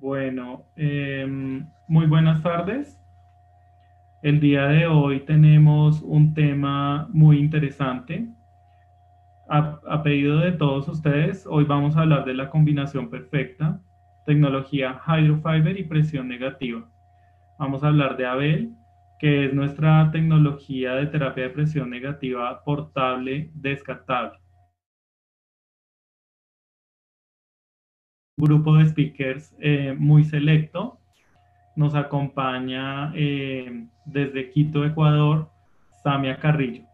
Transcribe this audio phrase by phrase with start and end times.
[0.00, 2.98] Bueno, em, muy buenas tardes.
[4.22, 8.26] El día de hoy tenemos un tema muy interesante.
[9.50, 13.78] A, a, pedido de todos ustedes, hoy vamos a hablar de la combinación perfecta,
[14.24, 16.88] tecnología hydrofiber y presión negativa.
[17.58, 18.74] Vamos a hablar de Abel,
[19.18, 24.39] que es nuestra tecnología de terapia de presión negativa portable descartable.
[28.40, 30.98] Grupo de speakers eh, muy selecto.
[31.76, 35.50] Nos acompaña eh, desde Quito, Ecuador,
[36.02, 36.84] Samia Carrillo.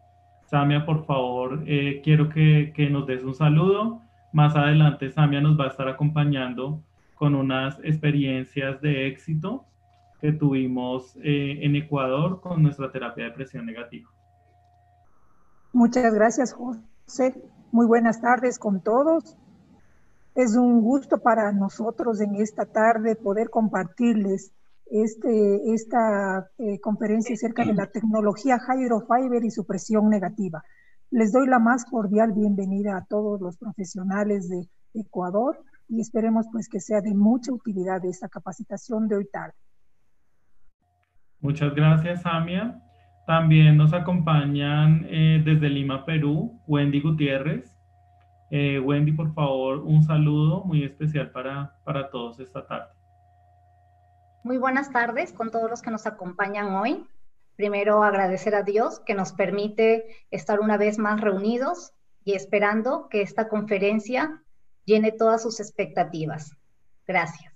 [0.45, 4.01] Samia, por favor, eh, quiero que, que, nos des un saludo.
[4.31, 6.81] Más adelante, Samia nos va a estar acompañando
[7.15, 9.65] con unas experiencias de éxito
[10.21, 14.09] que tuvimos en Ecuador con nuestra terapia de presión negativa.
[15.73, 17.35] Muchas gracias, José.
[17.71, 19.37] Muy buenas tardes con todos.
[20.37, 24.53] Es un gusto para nosotros en esta tarde poder compartirles
[24.85, 30.63] este, esta eh, conferencia acerca de la tecnología Hydrofiber y su presión negativa.
[31.09, 35.57] Les doy la más cordial bienvenida a todos los profesionales de Ecuador
[35.89, 39.55] y esperemos pues que sea de mucha utilidad esta capacitación de hoy tarde.
[41.39, 42.79] Muchas gracias, Samia.
[43.25, 47.76] También nos acompañan eh, desde Lima, Perú, Wendy Gutiérrez.
[48.49, 52.91] Eh, Wendy, por favor, un saludo muy especial para, para todos esta tarde.
[54.43, 57.05] Muy buenas tardes con todos los que nos acompañan hoy.
[57.57, 63.21] Primero, agradecer a Dios que nos permite estar una vez más reunidos y esperando que
[63.21, 64.41] esta conferencia
[64.85, 66.55] llene todas sus expectativas.
[67.05, 67.53] Gracias.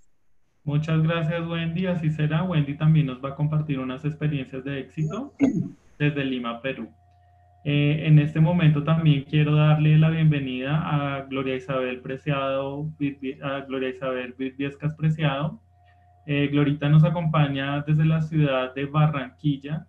[0.64, 1.88] Muchas gracias, Wendy.
[1.88, 2.44] Así será.
[2.44, 5.33] Wendy también nos va a compartir unas experiencias de éxito
[5.98, 6.89] desde Lima, Perú.
[7.64, 12.90] Eh, en este momento también quiero darle la bienvenida a Gloria Isabel Preciado,
[13.44, 15.59] a Gloria Isabel Viescas Preciado.
[16.26, 19.86] Eh, Glorita nos acompaña desde la ciudad de Barranquilla.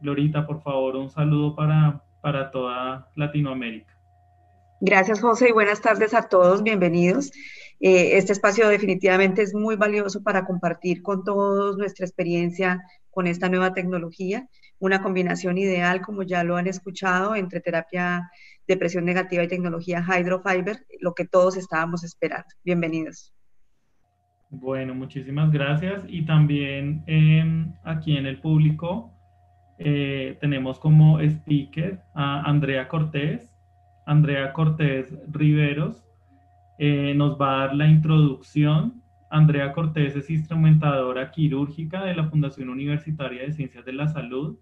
[0.00, 3.98] Glorita, por favor, un saludo para, para toda Latinoamérica.
[4.80, 6.62] Gracias, José, y buenas tardes a todos.
[6.62, 7.32] Bienvenidos.
[7.80, 12.80] Eh, este espacio definitivamente es muy valioso para compartir con todos nuestra experiencia
[13.10, 14.46] con esta nueva tecnología
[14.78, 18.30] una combinación ideal, como ya lo han escuchado, entre terapia
[18.66, 22.48] de presión negativa y tecnología hydrofiber, lo que todos estábamos esperando.
[22.64, 23.32] Bienvenidos.
[24.50, 26.04] Bueno, muchísimas gracias.
[26.08, 29.12] Y también em, aquí en el público
[29.78, 33.50] eh, tenemos como speaker a Andrea Cortés.
[34.06, 36.06] Andrea Cortés Riveros
[36.78, 39.02] eh, nos va a dar la introducción.
[39.30, 44.58] Andrea Cortés es instrumentadora quirúrgica de la Fundación Universitaria de Ciencias de la Salud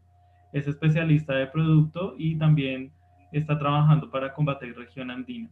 [0.52, 2.92] es especialista de producto y también
[3.32, 5.50] está trabajando para combatir región andina.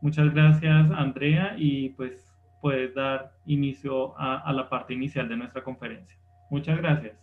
[0.00, 2.26] Muchas gracias, Andrea, y pues
[2.60, 6.16] puedes dar inicio a, la parte inicial de nuestra conferencia.
[6.50, 7.14] Muchas gracias.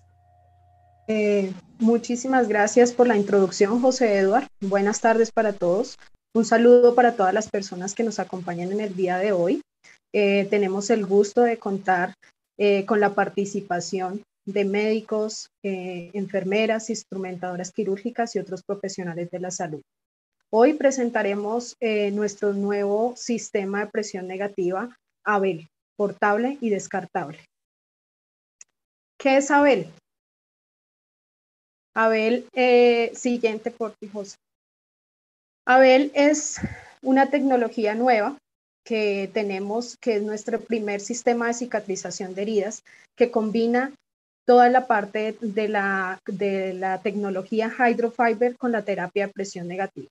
[1.08, 4.48] Eh, muchísimas gracias por la introducción, José Eduard.
[4.62, 5.98] Buenas tardes para todos.
[6.36, 9.62] Un saludo para todas las personas que nos acompañan en el día de hoy.
[10.14, 12.14] Eh, tenemos el gusto de contar
[12.58, 19.52] eh, con la participación de médicos, eh, enfermeras, instrumentadoras quirúrgicas y otros profesionales de la
[19.52, 19.82] salud.
[20.52, 27.40] Hoy presentaremos eh, nuestro nuevo sistema de presión negativa, Abel, portable y descartable.
[29.20, 29.92] ¿Qué es Abel?
[31.94, 34.38] Abel, eh, siguiente por José.
[35.68, 36.60] Abel es
[37.04, 38.38] una tecnología nueva
[38.84, 42.84] que tenemos, que es nuestro primer sistema de cicatrización de heridas,
[43.16, 43.94] que combina
[44.50, 50.08] toda la parte de la, de la tecnología hydrofiber con la terapia de presión negativa.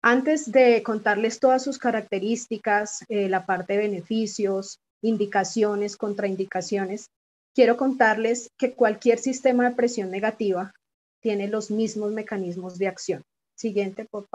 [0.00, 7.08] Antes de contarles todas sus características, eh, la parte de beneficios, indicaciones, contraindicaciones,
[7.52, 10.72] quiero contarles que cualquier sistema de presión negativa
[11.20, 13.22] tiene los mismos mecanismos de acción.
[13.56, 14.28] Siguiente, por.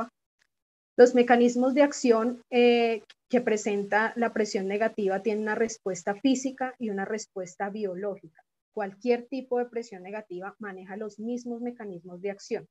[0.95, 6.91] Los mecanismos de acción eh, que presenta la presión negativa tienen una respuesta física y
[6.91, 8.43] una respuesta biológica.
[8.73, 12.67] Cualquier tipo de presión negativa maneja los mismos mecanismos de acción.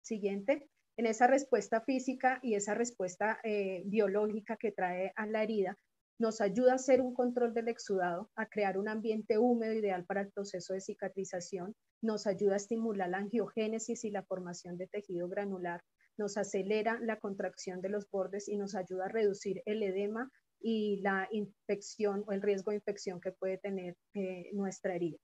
[0.00, 0.66] Siguiente,
[0.96, 5.78] en esa respuesta física y esa respuesta eh, biológica que trae a la herida,
[6.18, 10.20] nos ayuda a hacer un control del exudado, a crear un ambiente húmedo ideal para
[10.20, 15.28] el proceso de cicatrización, nos ayuda a estimular la angiogénesis y la formación de tejido
[15.28, 15.80] granular,
[16.16, 20.30] nos acelera la contracción de los bordes y nos ayuda a reducir el edema
[20.60, 25.18] y la infección o el riesgo de infección que puede tener eh, nuestra herida.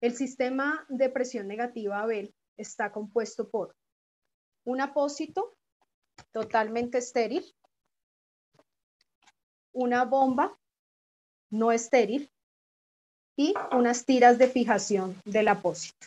[0.00, 3.74] El sistema de presión negativa Abel está compuesto por
[4.64, 5.56] un apósito
[6.32, 7.44] totalmente estéril,
[9.72, 10.58] una bomba
[11.50, 12.30] no estéril
[13.36, 16.06] y unas tiras de fijación del apósito.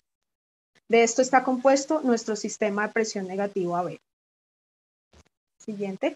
[0.89, 3.99] De esto está compuesto nuestro sistema de presión negativo AB.
[5.59, 6.15] Siguiente.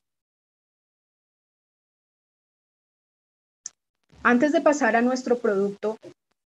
[4.24, 6.00] Antes de pasar a nuestro producto,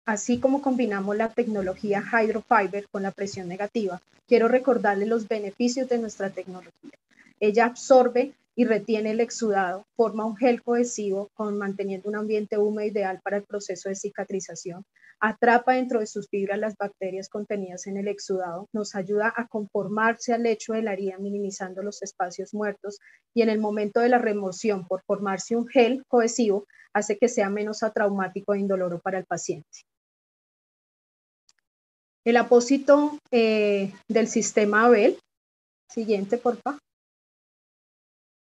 [0.07, 5.99] así como combinamos la tecnología Hydrofiber con la presión negativa, quiero recordarle los beneficios de
[5.99, 6.93] nuestra tecnología.
[7.41, 12.89] Ella absorbe y retiene el exudado, forma un gel cohesivo con manteniendo un ambiente húmedo
[12.89, 14.85] ideal para el proceso de cicatrización,
[15.21, 20.33] atrapa dentro de sus fibras las bacterias contenidas en el exudado, nos ayuda a conformarse
[20.33, 22.99] al lecho de la herida minimizando los espacios muertos
[23.33, 27.49] y en el momento de la remoción por formarse un gel cohesivo hace que sea
[27.49, 29.87] menos atraumático e indoloro para el paciente.
[32.25, 35.19] El apósito eh, del sistema Abel,
[35.89, 36.81] siguiente por favor.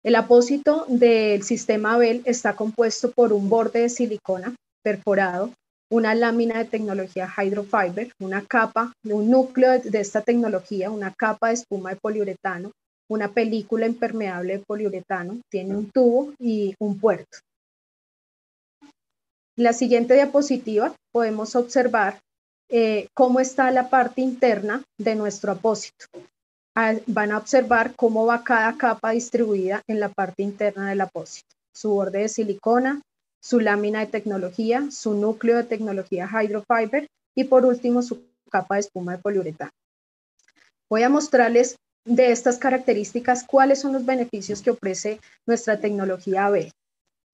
[0.04, 4.52] El apósito del sistema Abel está compuesto por un borde de silicona
[4.82, 5.52] perforado,
[5.92, 11.54] una lámina de tecnología Hydrofiber, una capa, un núcleo de esta tecnología, una capa de
[11.54, 12.72] espuma de poliuretano,
[13.08, 17.38] una película impermeable de poliuretano, tiene un tubo y un puerto.
[19.56, 22.18] En la siguiente diapositiva podemos observar
[22.68, 26.06] eh, cómo está la parte interna de nuestro apósito
[26.74, 31.48] van a observar cómo va cada capa distribuida en la parte interna del apósito.
[31.74, 33.02] Su borde de silicona,
[33.40, 38.82] su lámina de tecnología, su núcleo de tecnología Hydrofiber y por último su capa de
[38.82, 39.70] espuma de poliuretano.
[40.88, 46.70] Voy a mostrarles de estas características cuáles son los beneficios que ofrece nuestra tecnología AB.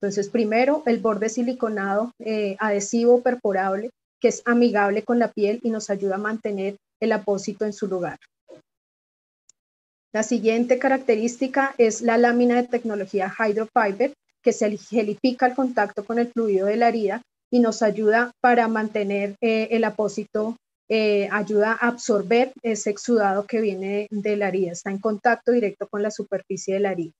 [0.01, 3.89] Entonces, primero, el borde siliconado eh, adhesivo perforable
[4.21, 7.87] que es amigable con la piel y nos ayuda a mantener el apósito en su
[7.87, 8.17] lugar.
[10.11, 16.17] La siguiente característica es la lámina de tecnología Hydrofiber, que se gelifica al contacto con
[16.17, 17.21] el fluido de la herida
[17.51, 20.55] y nos ayuda para mantener eh, el apósito,
[20.89, 25.87] eh, ayuda a absorber ese exudado que viene de la herida, está en contacto directo
[25.87, 27.13] con la superficie de la herida.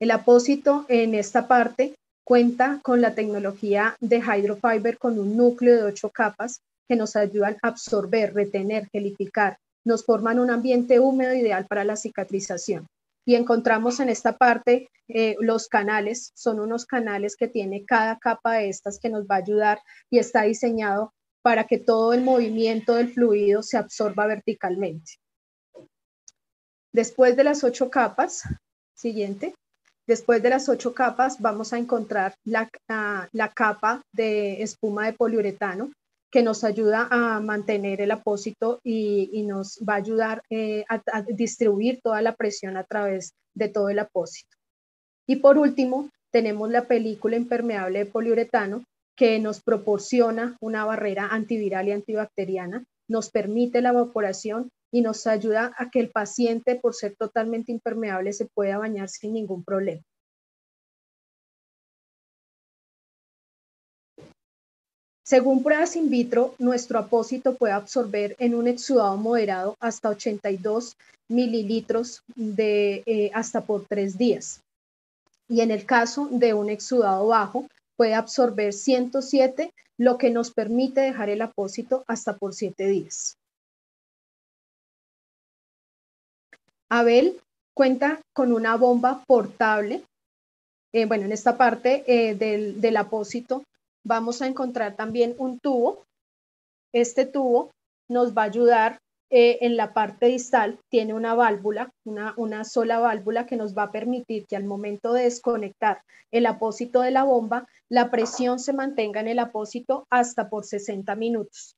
[0.00, 5.84] El apósito en esta parte cuenta con la tecnología de Hydrofiber con un núcleo de
[5.84, 11.66] ocho capas que nos ayudan a absorber, retener, gelificar nos forman un ambiente húmedo ideal
[11.66, 12.86] para la cicatrización.
[13.26, 18.54] Y encontramos en esta parte eh, los canales, son unos canales que tiene cada capa
[18.54, 22.94] de estas que nos va a ayudar y está diseñado para que todo el movimiento
[22.94, 25.12] del fluido se absorba verticalmente.
[26.92, 28.44] Después de las ocho capas,
[28.94, 29.54] siguiente,
[30.06, 32.70] después de las ocho capas vamos a encontrar la,
[33.32, 35.90] la capa de espuma de poliuretano
[36.34, 42.00] que nos ayuda a mantener el apósito y, nos va a ayudar eh, a, distribuir
[42.02, 44.56] toda la presión a través de todo el apósito.
[45.28, 48.82] Y por último, tenemos la película impermeable de poliuretano
[49.16, 55.72] que nos proporciona una barrera antiviral y antibacteriana, nos permite la evaporación y nos ayuda
[55.78, 60.02] a que el paciente, por ser totalmente impermeable, se pueda bañar sin ningún problema.
[65.24, 70.98] Según pruebas in vitro, nuestro apósito puede absorber en un exudado moderado hasta 82
[71.28, 74.60] mililitros de, eh, hasta por tres días.
[75.48, 77.66] Y en el caso de un exudado bajo,
[77.96, 83.38] puede absorber 107, lo que nos permite dejar el apósito hasta por siete días.
[86.90, 87.40] Abel
[87.72, 90.02] cuenta con una bomba portable.
[90.92, 93.64] Eh, bueno, en esta parte eh, del, del apósito
[94.04, 96.04] vamos a encontrar también un tubo.
[96.92, 97.72] Este tubo
[98.08, 103.46] nos va a ayudar eh, en la parte distal, tiene una válvula, una, sola válvula
[103.46, 107.66] que nos va a permitir que al momento de desconectar el apósito de la bomba,
[107.88, 111.76] la presión se mantenga en el apósito hasta por 60 minutos.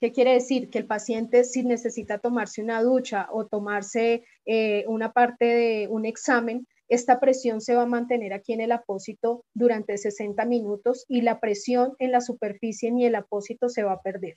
[0.00, 0.70] ¿Qué quiere decir?
[0.70, 6.06] Que el paciente si necesita tomarse una ducha o tomarse eh, una parte de un
[6.06, 11.22] examen, esta presión se va a mantener aquí en el apósito durante 60 minutos y
[11.22, 14.34] la presión en la superficie ni el apósito se va a perder.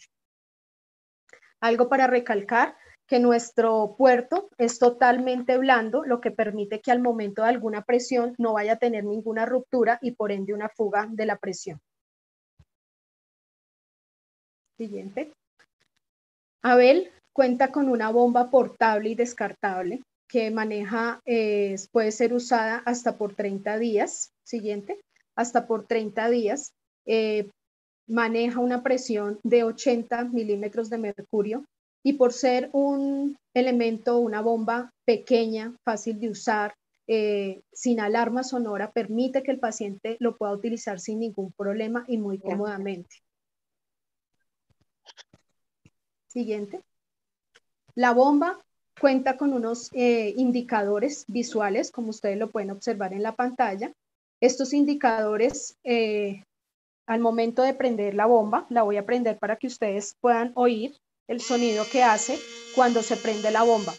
[1.60, 2.76] Algo para recalcar,
[3.08, 8.36] que nuestro puerto es totalmente blando, lo que permite que al momento de alguna presión
[8.38, 11.80] no vaya a tener ninguna ruptura y por ende una fuga de la presión.
[14.78, 15.34] Siguiente.
[16.62, 20.02] Abel cuenta con una bomba portable y descartable
[20.34, 25.00] que maneja, eh, puede ser usada hasta por 30 días, siguiente,
[25.36, 26.74] hasta por 30 días,
[27.06, 27.52] eh,
[28.08, 31.66] maneja una presión de 80 milímetros de mercurio
[32.02, 36.74] y por ser un elemento, una bomba pequeña, fácil de usar,
[37.06, 42.18] eh, sin alarma sonora, permite que el paciente lo pueda utilizar sin ningún problema y
[42.18, 43.18] muy cómodamente.
[46.26, 46.82] Siguiente.
[47.94, 48.60] La bomba
[49.00, 53.92] cuenta con unos eh, indicadores visuales, como ustedes lo pueden observar en la pantalla.
[54.42, 56.44] Estos indicadores, eh,
[57.08, 60.96] al momento de prender la bomba, la voy a prender para que ustedes puedan oír
[61.28, 62.38] el sonido que hace
[62.76, 63.94] cuando se prende la bomba.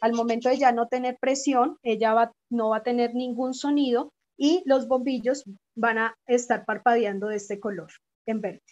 [0.00, 4.62] Al momento de ya no tener presión, ella no va a tener ningún sonido y
[4.64, 7.90] los bombillos van a estar parpadeando de este color
[8.26, 8.62] en verde.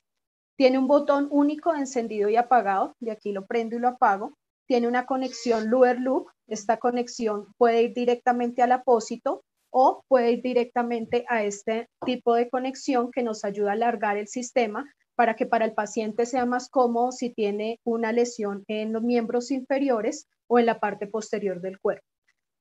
[0.57, 4.33] Tiene un botón único de encendido y apagado, de aquí lo prendo y lo apago.
[4.69, 10.43] Tiene una conexión Luer Loop, esta conexión puede ir directamente al apósito o puede ir
[10.43, 14.85] directamente a este tipo de conexión que nos ayuda a alargar el sistema
[15.15, 19.51] para que para el paciente sea más cómodo si tiene una lesión en los miembros
[19.51, 22.07] inferiores o en la parte posterior del cuerpo.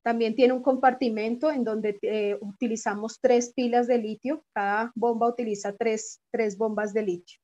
[0.02, 4.42] También tiene un compartimento en donde eh, utilizamos tres pilas de litio.
[4.54, 7.38] Cada bomba utiliza tres, tres bombas de litio.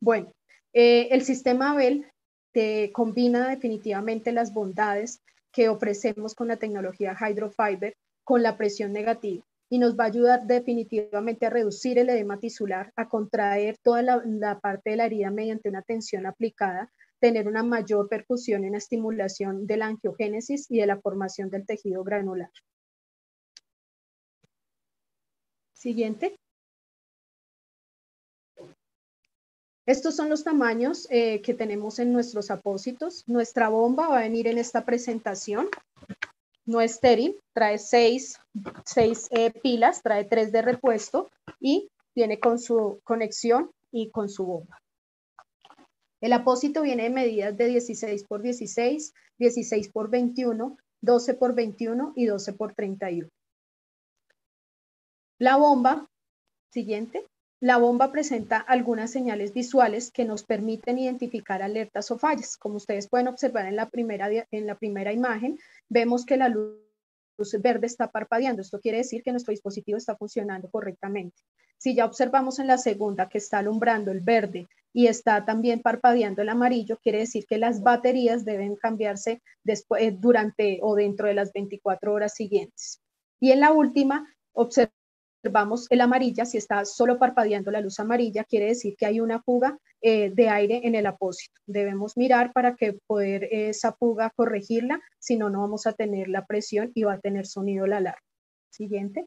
[0.00, 0.32] Bueno,
[0.72, 2.06] eh, el sistema Abel
[2.92, 5.20] combina definitivamente las bondades
[5.52, 10.46] que ofrecemos con la tecnología Hydrofiber con la presión negativa y nos va a ayudar
[10.46, 15.30] definitivamente a reducir el edema tisular, a contraer toda la, la, parte de la herida
[15.30, 20.78] mediante una tensión aplicada, tener una mayor percusión en la estimulación de la angiogénesis y
[20.78, 22.50] de la formación del tejido granular.
[25.72, 26.36] Siguiente.
[29.90, 33.24] Estos son los tamaños eh, que tenemos en nuestros apósitos.
[33.26, 35.68] Nuestra bomba va a venir en esta presentación.
[36.64, 38.38] No estéril, trae seis,
[39.32, 41.28] eh, pilas, trae tres de repuesto
[41.58, 44.80] y viene con su conexión y con su bomba.
[46.20, 52.12] El apósito viene de medidas de 16 por 16, 16 por 21, 12 por 21
[52.14, 53.28] y 12 por 31.
[55.40, 56.08] La bomba,
[56.70, 57.26] siguiente,
[57.60, 62.56] la bomba presenta algunas señales visuales que nos permiten identificar alertas o fallas.
[62.56, 66.78] Como ustedes pueden observar en la primera, en la primera imagen, vemos que la luz
[67.60, 68.62] verde está parpadeando.
[68.62, 71.36] Esto quiere decir que nuestro dispositivo está funcionando correctamente.
[71.76, 76.42] Si ya observamos en la segunda que está alumbrando el verde y está también parpadeando
[76.42, 81.34] el amarillo, quiere decir que las baterías deben cambiarse después, eh, durante o dentro de
[81.34, 83.00] las 24 horas siguientes.
[83.38, 84.99] Y en la última, observamos
[85.40, 89.42] observamos el amarilla, si está solo parpadeando la luz amarilla, quiere decir que hay una
[89.42, 91.58] fuga eh, de aire en el apósito.
[91.66, 96.44] Debemos mirar para que poder esa fuga corregirla, si no, no vamos a tener la
[96.44, 98.20] presión y va a tener sonido la alarma.
[98.70, 99.26] Siguiente.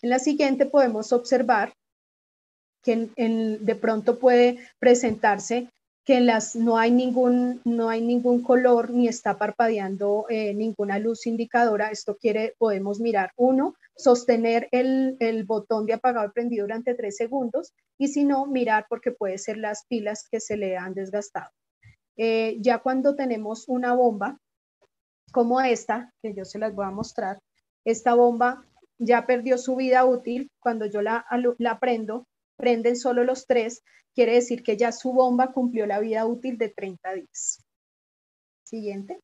[0.00, 1.74] En la siguiente podemos observar
[2.82, 3.08] que
[3.60, 5.70] de pronto puede presentarse
[6.04, 11.26] que las, no, hay ningún, no hay ningún color ni está parpadeando eh, ninguna luz
[11.26, 11.90] indicadora.
[11.90, 17.72] Esto quiere, podemos mirar, uno, sostener el, botón de apagado y prendido durante tres segundos
[17.96, 21.50] y si no, mirar porque puede ser las pilas que se le han desgastado.
[22.16, 24.38] Eh, ya cuando tenemos una bomba
[25.32, 27.38] como esta, que yo se las voy a mostrar,
[27.84, 28.64] esta bomba
[28.98, 30.50] ya perdió su vida útil.
[30.60, 31.24] Cuando yo la,
[31.58, 33.82] la prendo, prenden solo los tres,
[34.14, 37.64] quiere decir que ya su bomba cumplió la vida útil de 30 días.
[38.62, 39.20] Siguiente.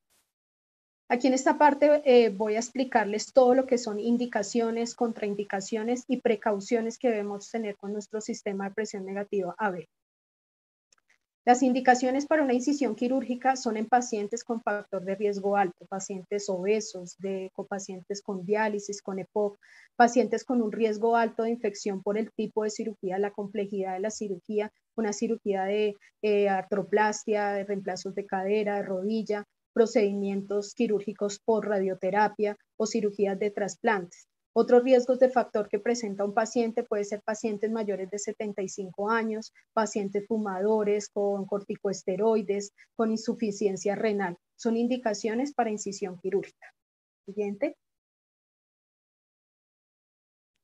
[1.09, 6.19] Aquí en esta parte eh, voy a explicarles todo lo que son indicaciones, contraindicaciones y
[6.19, 9.87] precauciones que debemos tener con nuestro sistema de presión negativa AB.
[11.47, 16.51] Las indicaciones para una incisión quirúrgica son en pacientes con factor de riesgo alto, pacientes
[16.51, 19.59] obesos, de, pacientes con diálisis, con EPOC,
[19.97, 24.01] pacientes con un riesgo alto de infección por el tipo de cirugía, la complejidad de
[24.01, 31.39] la cirugía, una cirugía de eh, artroplastia, de reemplazos de cadera, de rodilla, procedimientos quirúrgicos
[31.39, 34.30] por radioterapia o cirugías de trasplantes.
[34.53, 39.53] Otros riesgos de factor que presenta un paciente puede ser pacientes mayores de 75 años,
[39.73, 44.37] pacientes fumadores con corticoesteroides, con insuficiencia renal.
[44.57, 46.75] Son indicaciones para incisión quirúrgica.
[47.27, 47.77] Siguiente.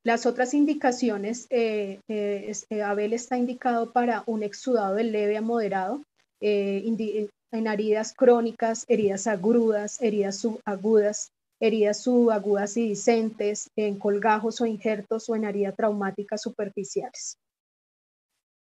[0.03, 5.41] Las otras indicaciones, eh, eh, eh, Abel está indicado para un exudado de leve a
[5.41, 6.01] moderado,
[6.39, 15.29] en heridas crónicas, heridas agudas, heridas subagudas, heridas subagudas y discentes, en colgajos o injertos
[15.29, 17.37] o en heridas traumáticas superficiales.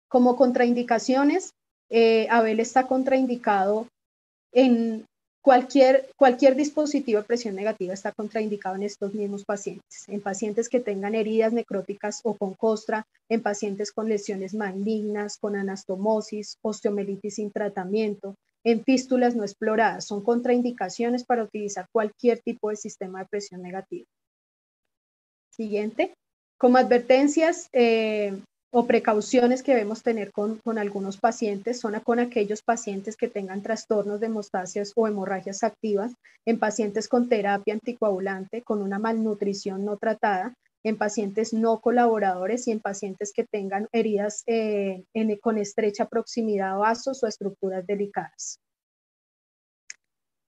[0.07, 1.51] Como contraindicaciones,
[1.89, 3.87] eh, Abel está contraindicado
[4.51, 5.05] en
[5.43, 10.79] cualquier, cualquier dispositivo de presión negativa está contraindicado en estos mismos pacientes, en pacientes que
[10.79, 17.51] tengan heridas necróticas o con costra, en pacientes con lesiones malignas, con anastomosis, osteomelitis sin
[17.51, 20.05] tratamiento, en fístulas no exploradas.
[20.05, 24.05] Son contraindicaciones para utilizar cualquier tipo de sistema de presión negativa.
[25.49, 26.13] Siguiente.
[26.57, 28.39] Como advertencias eh,
[28.71, 34.19] o precauciones que debemos tener con, algunos pacientes son con aquellos pacientes que tengan trastornos
[34.19, 36.13] de hemostasis o hemorragias activas,
[36.45, 42.71] en pacientes con terapia anticoagulante, con una malnutrición no tratada, en pacientes no colaboradores y
[42.71, 45.03] en pacientes que tengan heridas eh,
[45.41, 48.59] con estrecha proximidad a vasos o estructuras delicadas.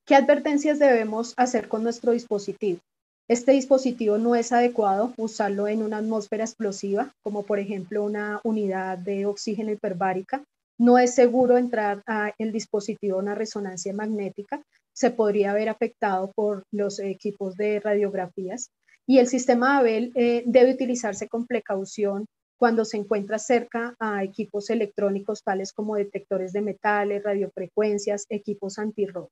[0.06, 2.80] ¿Qué advertencias debemos hacer con nuestro dispositivo?
[3.27, 9.00] Este dispositivo no es adecuado usarlo en una atmósfera explosiva, como por ejemplo una unidad
[9.00, 10.44] de oxígeno hiperbárica.
[10.77, 14.62] No es seguro entrar a el dispositivo a una resonancia magnética.
[14.94, 18.70] Se podría haber afectado por los equipos de radiografías.
[19.07, 22.25] Y el sistema Abel eh, debe utilizarse con precaución
[22.57, 29.29] cuando se encuentra cerca a equipos electrónicos tales como detectores de metales, radiofrecuencias, equipos antirrobo.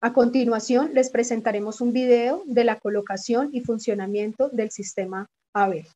[0.00, 5.86] A continuación, les presentaremos un video de la colocación y funcionamiento del sistema Abel.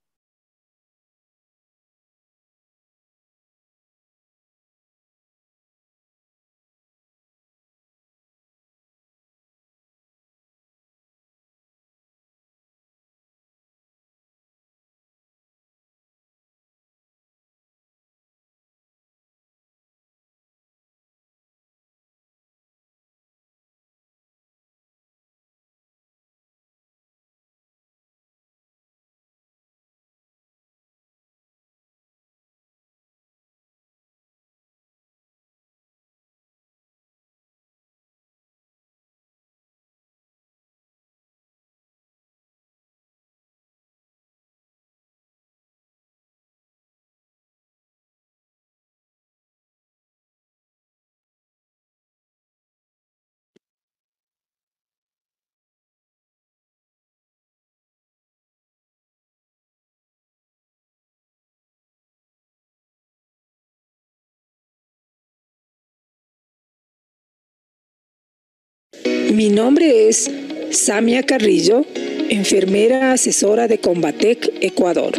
[69.37, 70.31] Mi nombre es
[70.71, 71.85] Samia Carrillo,
[72.31, 75.13] enfermera asesora de Combatec Ecuador.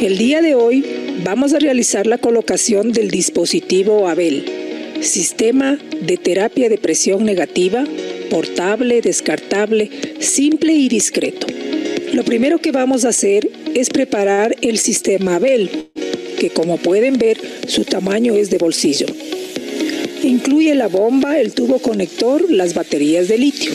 [0.00, 0.84] El día de hoy
[1.24, 4.44] vamos a realizar la colocación del dispositivo Abel,
[5.00, 7.84] sistema de terapia de presión negativa,
[8.30, 11.48] portable, descartable, simple y discreto.
[12.12, 15.88] Lo primero que vamos a hacer es preparar el sistema Abel,
[16.38, 19.06] que como pueden ver su tamaño es de bolsillo.
[20.24, 23.72] Incluye la bomba, el tubo conector, las baterías de litio.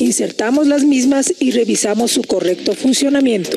[0.00, 3.56] Insertamos las mismas y revisamos su correcto funcionamiento.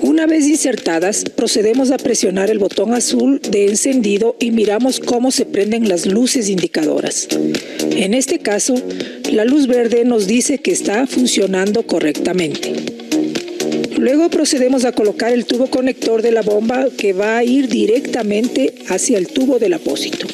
[0.00, 5.44] Una vez insertadas, procedemos a presionar el botón azul de encendido y miramos cómo se
[5.44, 7.26] prenden las luces indicadoras.
[7.90, 8.74] En este caso,
[9.32, 13.01] la luz verde nos dice que está funcionando correctamente.
[14.02, 18.74] Luego procedemos a colocar el tubo conector de la bomba que va a ir directamente
[18.88, 20.26] hacia el tubo del apósito.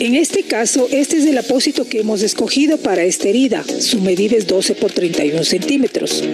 [0.00, 3.62] En este caso, este es el apósito que hemos escogido para esta herida.
[3.80, 6.24] Su medida es 12 por 31 centímetros.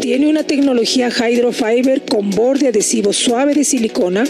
[0.00, 4.24] Tiene una tecnología Hydrofiber con borde adhesivo suave de silicona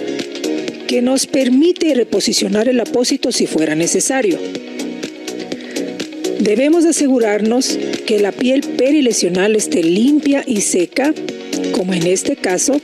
[0.86, 4.38] que nos permite reposicionar el apósito si fuera necesario.
[6.40, 11.12] Debemos asegurarnos que la piel perilesional esté limpia y seca,
[11.72, 12.80] como en este caso.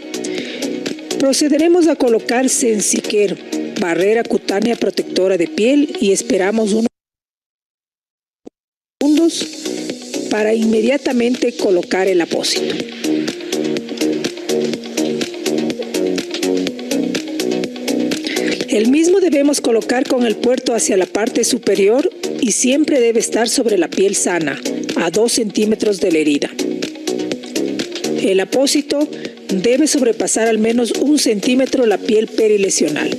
[1.18, 6.88] Procederemos a colocar Sensiker, barrera cutánea protectora de piel y esperamos unos
[9.00, 9.48] segundos
[10.30, 12.74] para inmediatamente colocar el apósito.
[18.68, 22.10] El mismo debemos colocar con el puerto hacia la parte superior
[22.46, 24.56] y siempre debe estar sobre la piel sana,
[24.94, 26.48] a 2 centímetros de la herida.
[28.22, 29.08] El apósito
[29.48, 33.10] debe sobrepasar al menos un centímetro la piel perilesional.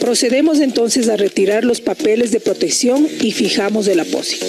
[0.00, 4.46] Procedemos entonces a retirar los papeles de protección y fijamos el apósito.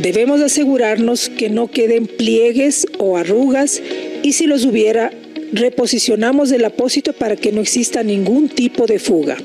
[0.00, 3.82] Debemos asegurarnos que no queden pliegues o arrugas
[4.22, 5.10] y si los hubiera,
[5.52, 9.36] reposicionamos el apósito para que no exista ningún tipo de fuga.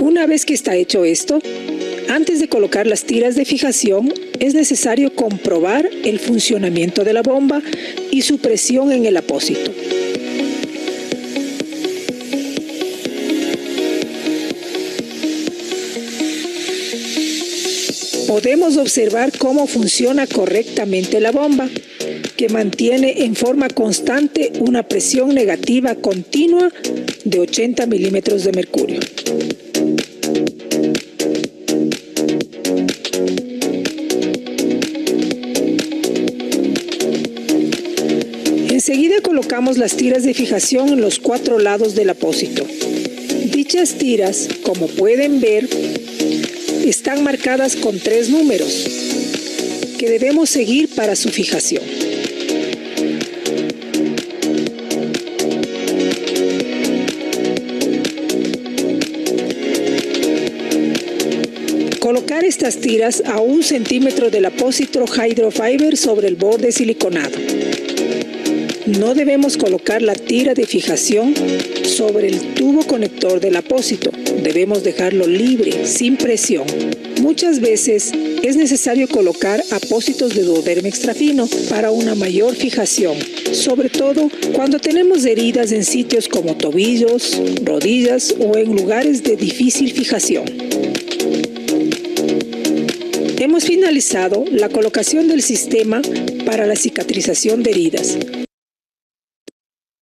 [0.00, 1.38] Una vez que está hecho esto,
[2.08, 7.62] Antes de colocar las tiras de fijación, es necesario comprobar el funcionamiento de la bomba
[8.10, 9.72] y su presión en el apósito.
[18.26, 21.68] Podemos observar cómo funciona correctamente la bomba,
[22.36, 26.70] que mantiene en forma constante una presión negativa continua
[27.24, 29.00] de 80 milímetros de mercurio.
[39.58, 42.64] Las tiras de fijación en los cuatro lados del apósito.
[43.52, 45.68] Dichas tiras, como pueden ver,
[46.86, 48.86] están marcadas con tres números
[49.98, 51.82] que debemos seguir para su fijación.
[61.98, 67.67] Colocar estas tiras a un centímetro del apósito Hydrofiber sobre el borde siliconado.
[68.96, 71.34] No debemos colocar la tira de fijación
[71.84, 74.10] sobre el tubo conector del apósito.
[74.42, 76.64] Debemos dejarlo libre, sin presión.
[77.20, 83.18] Muchas veces es necesario colocar apósitos de duoderme extrafino para una mayor fijación,
[83.52, 89.92] sobre todo cuando tenemos heridas en sitios como tobillos, rodillas o en lugares de difícil
[89.92, 90.46] fijación.
[93.38, 96.00] Hemos finalizado la colocación del sistema
[96.46, 98.16] para la cicatrización de heridas.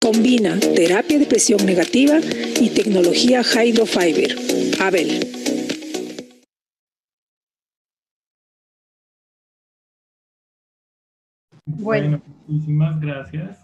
[0.05, 2.19] Combina terapia de presión negativa
[2.61, 4.35] y tecnología Hydrofiber.
[4.79, 5.19] Abel.
[11.65, 13.57] Bueno, muchísimas gracias.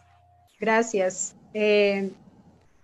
[0.60, 1.36] Gracias.
[1.54, 2.10] Eh,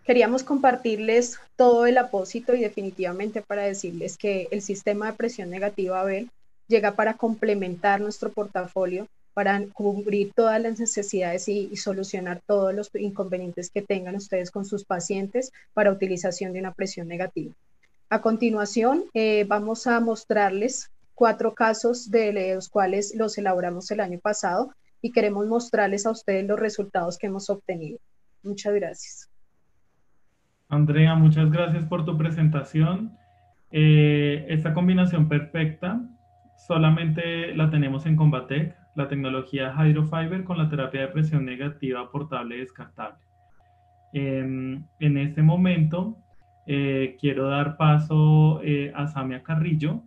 [0.04, 6.02] queríamos compartirles todo el apósito y definitivamente para decirles que el sistema de presión negativa
[6.02, 6.30] Abel
[6.68, 13.70] llega para complementar nuestro portafolio para cubrir todas las necesidades y, solucionar todos los inconvenientes
[13.70, 17.54] que tengan ustedes con sus pacientes para utilización de una presión negativa.
[18.10, 24.18] A continuación, eh, vamos a mostrarles cuatro casos de los cuales los elaboramos el año
[24.18, 24.74] pasado
[25.04, 28.00] y queremos mostrarles a ustedes los resultados que hemos obtenido.
[28.42, 29.30] Muchas gracias.
[30.68, 33.16] Andrea, muchas gracias por tu presentación.
[33.70, 36.02] Eh, esta combinación perfecta
[36.58, 42.58] solamente la tenemos en Combatec la tecnología Hydrofiber con la terapia de presión negativa portable
[42.58, 43.20] descartable.
[44.12, 46.18] Em, en este momento
[46.66, 50.02] eh, quiero dar paso eh, a Samia Carrillo.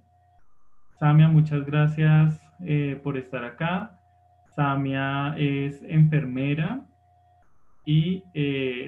[0.98, 3.98] Samia, muchas gracias eh, por estar acá.
[4.56, 6.80] Samia es enfermera
[7.86, 8.22] y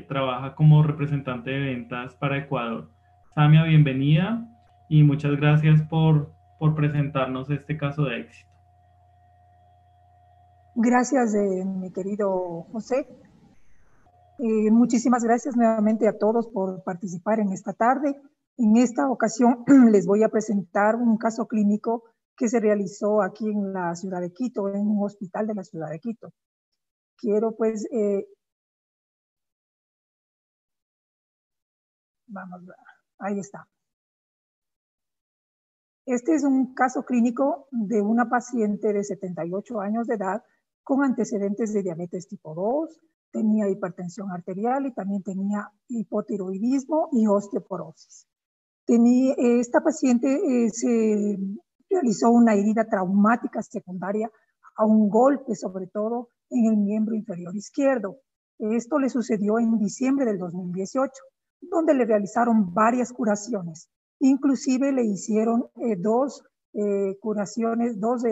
[0.07, 2.91] trabaja como representante de ventas para Ecuador.
[3.35, 4.47] Samia, bienvenida
[4.89, 8.49] y muchas gracias por, por presentarnos este caso de éxito.
[10.77, 13.09] Gracias, eh, mi querido José.
[14.39, 18.15] Eh, muchísimas gracias nuevamente a todos por participar en esta tarde.
[18.59, 22.05] En esta ocasión les voy a presentar un caso clínico
[22.37, 25.91] que se realizó aquí en la ciudad de Quito, en un hospital de la ciudad
[25.91, 26.33] de Quito.
[27.17, 28.25] Quiero pues, eh,
[32.29, 32.61] vamos,
[33.19, 33.67] ahí está.
[36.13, 40.43] Este es un caso clínico de una paciente de 78 años de edad
[40.83, 48.27] con antecedentes de diabetes tipo 2, tenía hipertensión arterial y también tenía hipotiroidismo y osteoporosis.
[48.85, 51.39] Tenía, esta paciente eh, se
[51.89, 54.31] realizó una herida traumática secundaria
[54.77, 58.19] a un golpe, sobre todo en el miembro inferior izquierdo.
[58.59, 61.11] Esto le sucedió en diciembre del 2018,
[61.63, 63.89] donde le realizaron varias curaciones.
[64.23, 68.23] Inclusive le hicieron eh, dos eh, curaciones, dos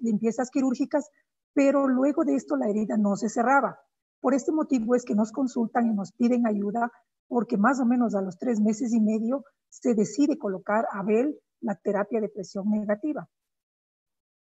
[0.00, 1.10] limpiezas quirúrgicas
[1.54, 3.78] pero luego de esto la herida no se cerraba.
[4.20, 6.90] Por este motivo es que nos consultan y nos piden ayuda
[7.28, 11.38] porque más o menos a los tres meses y medio se decide colocar a Abel
[11.60, 13.28] la terapia de presión negativa.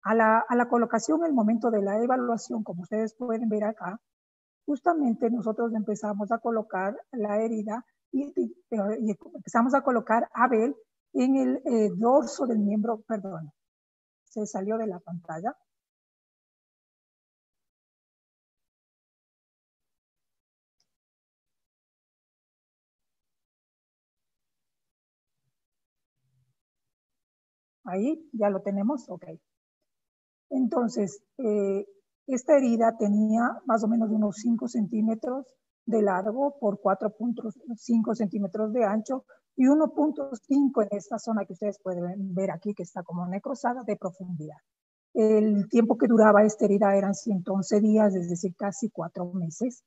[0.02, 4.00] A la, a la colocación, el momento de la evaluación, como ustedes pueden ver acá,
[4.66, 8.56] justamente nosotros empezamos a colocar la herida y,
[9.34, 10.74] empezamos a colocar Abel
[11.14, 13.52] en el eh, dorso del miembro, perdón,
[14.24, 15.56] se salió de la pantalla,
[27.88, 29.24] Ahí ya lo tenemos, ok.
[30.50, 31.86] Entonces, eh,
[32.26, 35.46] esta herida tenía más o menos unos 5 centímetros
[35.88, 39.24] de largo por 4.5 centímetros de ancho
[39.56, 43.96] y 1.5 en esta zona que ustedes pueden ver aquí, que está como necrosada de
[43.96, 44.58] profundidad.
[45.14, 49.82] El tiempo que duraba esta herida eran 111 días, es decir, casi cuatro meses.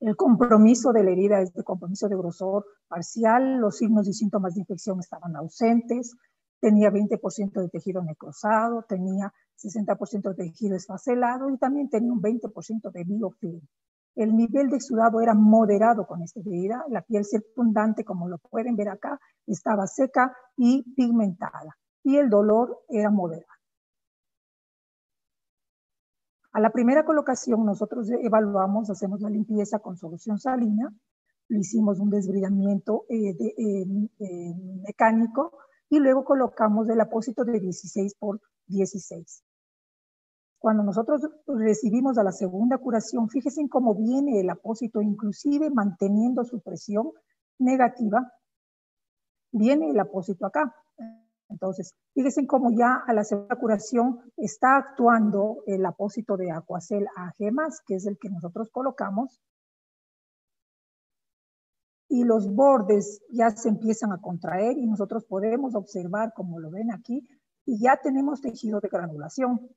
[0.00, 4.54] El compromiso de la herida es de compromiso de grosor parcial, los signos y síntomas
[4.54, 6.16] de infección estaban ausentes,
[6.58, 12.90] tenía 20% de tejido necrosado, tenía 60% de tejido esfacelado y también tenía un 20%
[12.90, 13.60] de biofilm.
[14.14, 18.76] El nivel de exudado era moderado con esta herida, la piel circundante, como lo pueden
[18.76, 23.46] ver acá, estaba seca y pigmentada y el dolor era moderado.
[26.52, 30.92] A la primera colocación nosotros evaluamos, hacemos la limpieza con solución salina,
[31.48, 33.34] le hicimos un desbridamiento eh,
[34.86, 35.52] mecánico
[35.88, 39.42] y luego colocamos el apósito de 16 por 16.
[40.62, 46.60] Cuando nosotros recibimos a la segunda curación, fíjense cómo viene el apósito, inclusive manteniendo su
[46.60, 47.10] presión
[47.58, 48.32] negativa,
[49.50, 50.72] viene el apósito acá.
[51.48, 57.34] Entonces, fíjense cómo ya a la segunda curación está actuando el apósito de Aquacel AG+,
[57.84, 59.40] que es el que nosotros colocamos.
[62.08, 66.92] Y los bordes ya se empiezan a contraer y nosotros podemos observar, como lo ven
[66.92, 67.28] aquí,
[67.66, 69.68] y ya tenemos tejido de granulación.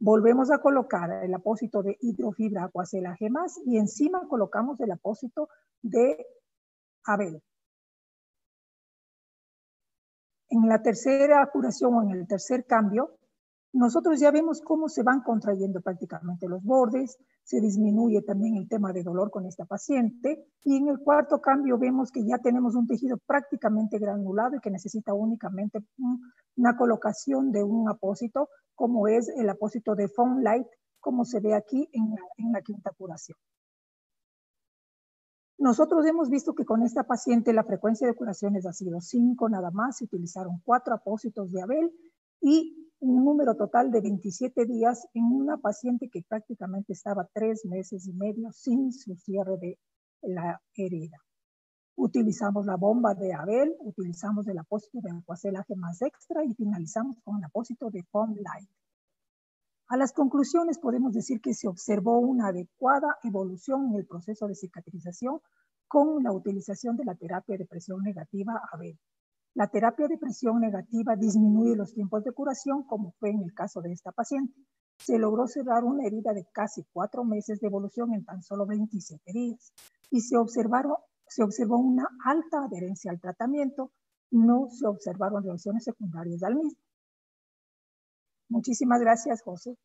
[0.00, 3.18] Volvemos a colocar el apósito de hidrofibra Aquacel AG+,
[3.66, 5.48] y encima colocamos el apósito
[5.82, 6.24] de
[7.04, 7.42] Abel.
[10.50, 13.17] En la tercera curación o en el tercer cambio,
[13.72, 18.92] nosotros ya vemos cómo se van contrayendo prácticamente los bordes, se disminuye también el tema
[18.92, 22.86] de dolor con esta paciente y en el cuarto cambio vemos que ya tenemos un
[22.86, 25.80] tejido prácticamente granulado y que necesita únicamente
[26.56, 30.66] una colocación de un apósito como es el apósito de Foam Light
[31.00, 33.36] como se ve aquí en la quinta curación.
[35.58, 39.72] Nosotros hemos visto que con esta paciente la frecuencia de curaciones ha sido 5 nada
[39.72, 41.92] más, se utilizaron 4 apósitos de Abel
[42.40, 48.06] y un número total de 27 días en una paciente que prácticamente estaba 3 meses
[48.06, 49.78] y medio sin su cierre de
[50.22, 51.18] la herida.
[51.96, 57.38] Utilizamos la bomba de Abel, utilizamos el apósito de acuacelaje más extra y finalizamos con
[57.38, 58.70] el apósito de Foam Light.
[59.88, 64.54] A las conclusiones podemos decir que se observó una adecuada evolución en el proceso de
[64.54, 65.40] cicatrización
[65.88, 68.98] con la utilización de la terapia de presión negativa ABEL.
[69.58, 73.80] La terapia de presión negativa disminuye los tiempos de curación, como fue en el caso
[73.80, 74.54] de esta paciente.
[75.00, 79.32] Se logró cerrar una herida de casi cuatro meses de evolución en tan solo 27
[79.32, 79.72] días
[80.12, 80.94] y se, observaron,
[81.26, 83.90] se observó una alta adherencia al tratamiento,
[84.30, 86.78] no se observaron reacciones secundarias al mismo.
[88.48, 89.76] Muchísimas gracias, José.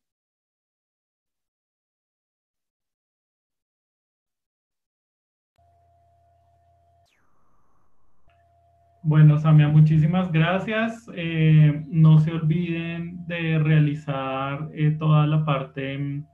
[9.04, 11.08] Bueno, Samia, muchísimas gracias.
[11.14, 16.24] Eh, no se olviden de realizar eh, toda la parte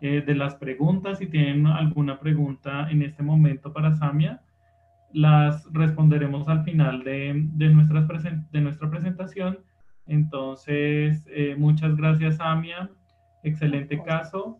[0.00, 1.18] eh, de las preguntas.
[1.18, 4.40] Si tienen alguna pregunta en este momento para Samia,
[5.12, 8.06] las responderemos al final de, de nuestra
[8.90, 9.58] presentación
[10.10, 12.90] entonces, eh, muchas gracias, Amia.
[13.44, 14.58] Excelente caso.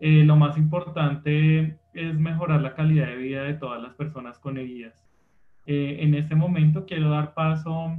[0.00, 4.58] Eh, lo más importante es mejorar la calidad de vida de todas las personas con
[4.58, 5.07] heridas.
[5.70, 7.94] Eh, en este momento quiero dar paso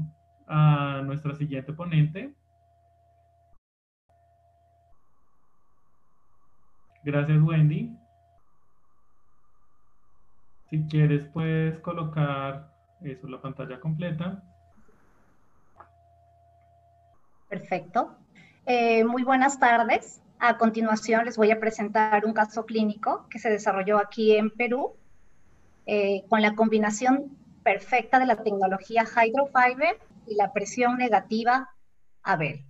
[0.47, 2.34] a nuestra siguiente ponente.
[7.03, 7.95] Gracias, Wendy.
[10.71, 14.41] Si quieres, puedes colocar eso, la pantalla completa.
[17.49, 18.15] Perfecto.
[18.65, 20.23] Eh, muy buenas tardes.
[20.39, 24.95] A continuación les voy a presentar un caso clínico que se desarrolló aquí en Perú
[25.86, 31.69] eh, con la combinación perfecta de la tecnología Hydrofiber y la presión negativa
[32.24, 32.65] ABEL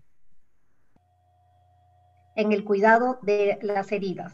[2.35, 4.33] en el cuidado de las heridas.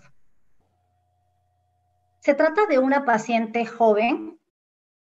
[2.20, 4.40] Se trata de una paciente joven,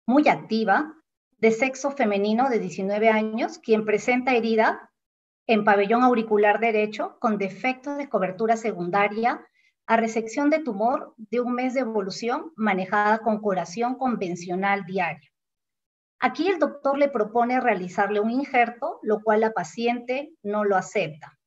[0.07, 0.95] muy activa,
[1.37, 4.91] de sexo femenino de 19 años, quien presenta herida
[5.47, 9.45] en pabellón auricular derecho con defecto de cobertura secundaria
[9.85, 15.31] a resección de tumor de un mes de evolución manejada con curación convencional diaria.
[16.25, 21.37] Aquí el doctor le propone realizarle un injerto, lo cual la paciente no lo acepta.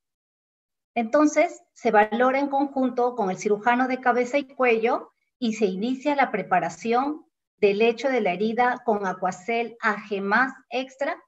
[0.95, 6.15] Entonces, se valora en conjunto con el cirujano de cabeza y cuello y se inicia
[6.15, 11.21] la preparación del hecho de la herida con acuacel AG más extra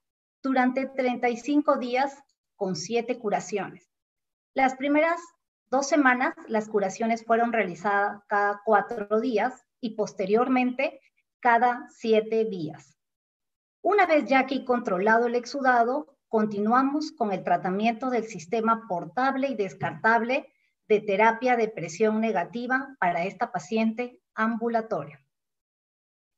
[0.44, 2.22] durante 35 días
[2.54, 3.90] con siete curaciones.
[4.54, 5.20] Las primeras
[5.72, 11.00] dos semanas las curaciones fueron realizadas cada cuatro días y posteriormente
[11.40, 12.99] cada siete días.
[13.82, 19.54] Una vez ya aquí controlado el exudado, continuamos con el tratamiento del sistema portable y
[19.54, 20.52] descartable
[20.86, 25.24] de terapia de presión negativa para esta paciente ambulatoria.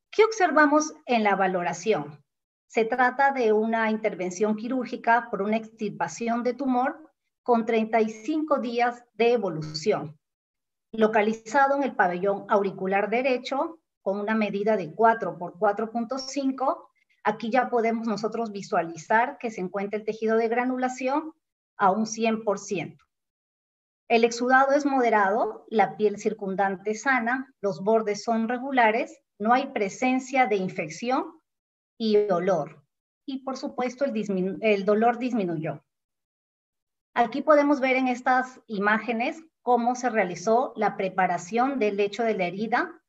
[0.09, 2.23] ¿Qué observamos en la valoración?
[2.67, 7.11] Se trata de una intervención quirúrgica por una extirpación de tumor
[7.43, 10.17] con 35 días de evolución,
[10.91, 16.87] localizado en el pabellón auricular derecho con una medida de 4 por 4.5.
[17.23, 21.33] Aquí ya podemos nosotros visualizar que se encuentra el tejido de granulación
[21.77, 22.97] a un 100%.
[24.09, 30.45] El exudado es moderado, la piel circundante sana, los bordes son regulares, no hay presencia
[30.47, 31.39] de infección
[31.97, 32.83] y dolor.
[33.25, 35.83] Y por supuesto el, el dolor disminuyó.
[37.15, 42.45] Aquí podemos ver en estas imágenes cómo se realizó la preparación del lecho de la
[42.45, 43.01] herida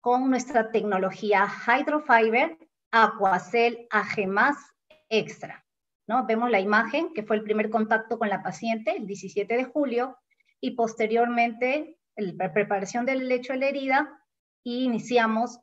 [0.00, 2.56] con nuestra tecnología Hydrofiber
[2.90, 4.56] Aquacel AG+,
[5.08, 5.64] Extra.
[6.06, 6.26] ¿no?
[6.26, 10.16] Vemos la imagen, que fue el primer contacto con la paciente el 17 de julio,
[10.60, 14.24] y posteriormente la preparación del lecho de la herida
[14.64, 15.60] y iniciamos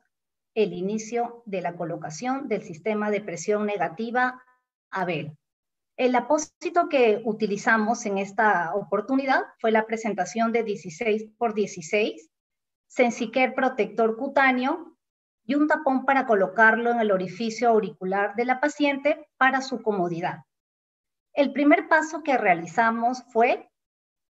[0.54, 4.42] el inicio de la colocación del sistema de presión negativa
[4.90, 5.36] ABEL.
[5.98, 12.30] El apósito que utilizamos en esta oportunidad fue la presentación de 16 por 16,
[12.88, 14.95] Sensicare protector cutáneo
[15.46, 20.44] y un tapón para colocarlo en el orificio auricular de la paciente para su comodidad.
[21.32, 23.70] El primer paso que realizamos fue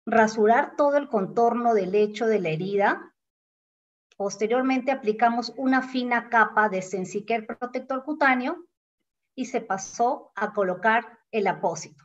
[0.05, 3.14] rasurar todo el contorno del lecho de la herida.
[4.16, 8.64] Posteriormente aplicamos una fina capa de Sensicare protector cutáneo
[9.37, 12.05] y se pasó a colocar el apósito.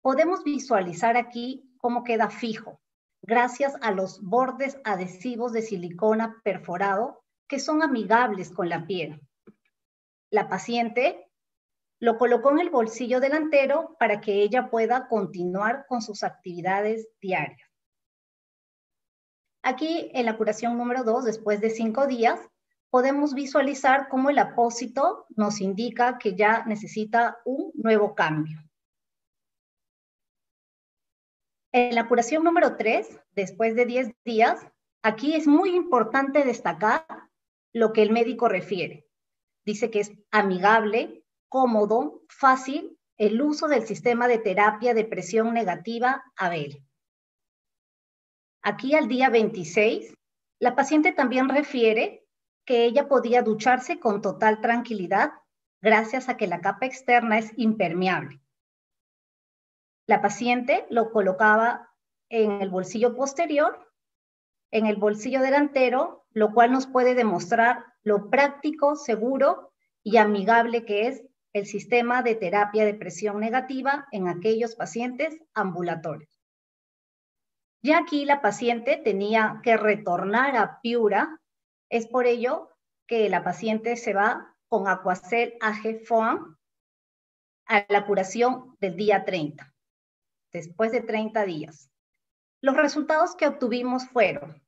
[0.00, 2.80] Podemos visualizar aquí cómo queda fijo,
[3.20, 9.20] gracias a los bordes adhesivos de silicona perforado que son amigables con la piel.
[10.30, 11.30] La paciente
[12.00, 17.70] lo colocó en el bolsillo delantero para que ella pueda continuar con sus actividades diarias.
[19.62, 22.40] Aquí en la curación número 2, después de cinco días,
[22.90, 28.58] podemos visualizar cómo el apósito nos indica que ya necesita un nuevo cambio.
[31.72, 34.66] En la curación número 3, después de 10 días,
[35.02, 37.06] aquí es muy importante destacar
[37.72, 39.06] lo que el médico refiere.
[39.64, 46.24] Dice que es amigable, cómodo, fácil el uso del sistema de terapia de presión negativa
[46.36, 46.84] ABEL.
[48.62, 50.14] Aquí al día 26,
[50.58, 52.26] la paciente también refiere
[52.64, 55.32] que ella podía ducharse con total tranquilidad
[55.80, 58.40] gracias a que la capa externa es impermeable.
[60.06, 61.90] La paciente lo colocaba
[62.28, 63.91] en el bolsillo posterior,
[64.72, 71.06] en el bolsillo delantero, lo cual nos puede demostrar lo práctico, seguro y amigable que
[71.06, 76.42] es el sistema de terapia de presión negativa en aquellos pacientes ambulatorios.
[77.82, 81.40] Ya aquí la paciente tenía que retornar a Piura,
[81.90, 82.70] es por ello
[83.06, 86.56] que la paciente se va con Aquacel AG Foam
[87.66, 89.72] a la curación del día 30
[90.52, 91.90] después de 30 días.
[92.60, 94.61] Los resultados que obtuvimos fueron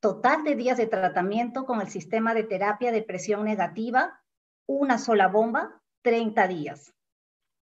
[0.00, 4.22] total de días de tratamiento con el sistema de terapia de presión negativa,
[4.66, 6.94] una sola bomba, 30 días.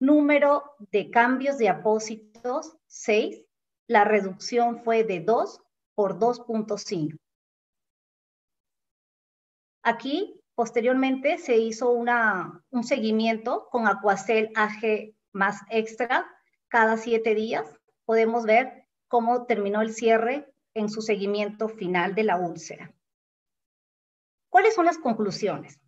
[0.00, 3.44] Número de cambios de apósitos, 6.
[3.86, 5.60] La reducción fue de 2
[5.94, 7.16] por 2.5.
[9.82, 16.26] Aquí, posteriormente, se hizo una, un seguimiento con Aquacel AG más extra
[16.68, 17.68] cada siete días,
[18.04, 22.92] podemos ver cómo terminó el cierre en su seguimiento final de la úlcera.
[24.50, 25.80] ¿Cuáles son las conclusiones?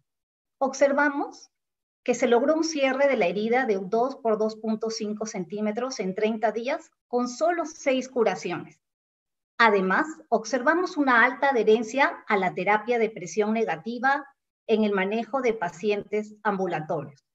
[0.59, 1.51] Observamos
[2.03, 6.53] que se logró un cierre de la herida de 2 por 2.5 centímetros en 30
[6.53, 8.81] días con solo 6 curaciones.
[9.59, 14.27] Además, observamos una alta adherencia a la terapia de presión negativa
[14.67, 17.27] en el manejo de pacientes ambulatorios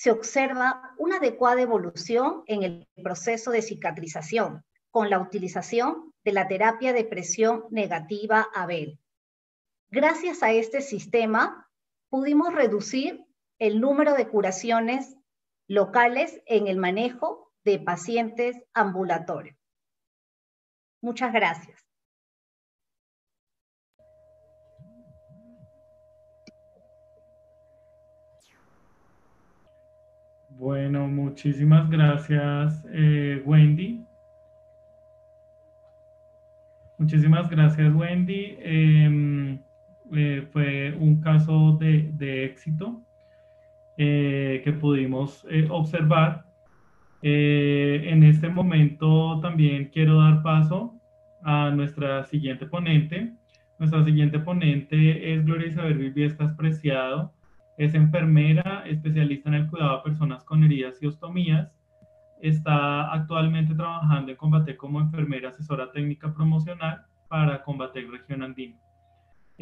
[0.00, 6.48] se observa una adecuada evolución en el proceso de cicatrización con la utilización de la
[6.48, 8.98] terapia de presión negativa ABEL.
[9.90, 11.68] Gracias a este sistema,
[12.08, 13.24] pudimos reducir
[13.58, 15.16] el número de curaciones
[15.66, 19.56] locales en el manejo de pacientes ambulatorios.
[21.02, 21.80] Muchas gracias.
[30.50, 34.04] Bueno, muchísimas gracias, eh, Wendy.
[37.00, 38.58] Muchísimas gracias, Wendy.
[38.60, 39.58] Em,
[40.12, 43.02] eh, fue un caso de, éxito.
[43.96, 46.44] eh, que pudimos eh, observar.
[47.22, 50.94] en este momento también quiero dar paso
[51.42, 53.34] a nuestra siguiente ponente.
[53.78, 57.32] Nuestra siguiente ponente es Gloria Isabel Viviescas Preciado.
[57.78, 61.72] Es enfermera, especialista en el cuidado de personas con heridas y ostomías.
[62.40, 68.78] Está actualmente trabajando en Combate como enfermera asesora técnica promocional para Combatec Región Andina.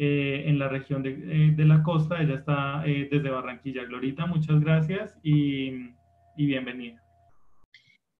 [0.01, 3.83] Eh, en la región de, eh, de, la costa, ella está eh, desde Barranquilla.
[3.83, 5.91] Glorita, muchas gracias y,
[6.37, 7.03] bienvenida.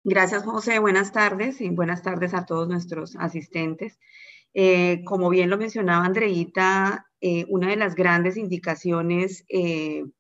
[0.04, 0.80] Gracias, José.
[0.80, 3.98] Buenas tardes y buenas tardes a todos nuestros asistentes.
[5.06, 7.06] Como bien lo mencionaba Andreita,
[7.48, 9.46] una de las grandes indicaciones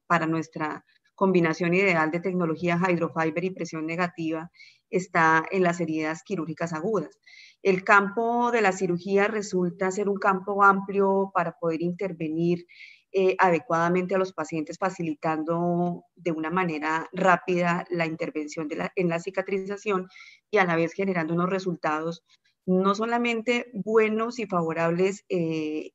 [0.08, 0.86] para nuestra
[1.20, 4.50] combinación ideal de tecnología hydrofiber y presión negativa
[4.90, 7.20] está en las heridas quirúrgicas agudas.
[7.62, 12.66] El campo de la cirugía resulta ser un campo amplio para poder intervenir
[13.12, 20.08] eh, adecuadamente a los pacientes, facilitando de una manera rápida la intervención en la cicatrización
[20.50, 22.24] y a la vez generando unos resultados
[22.66, 25.92] no solamente buenos y favorables eh,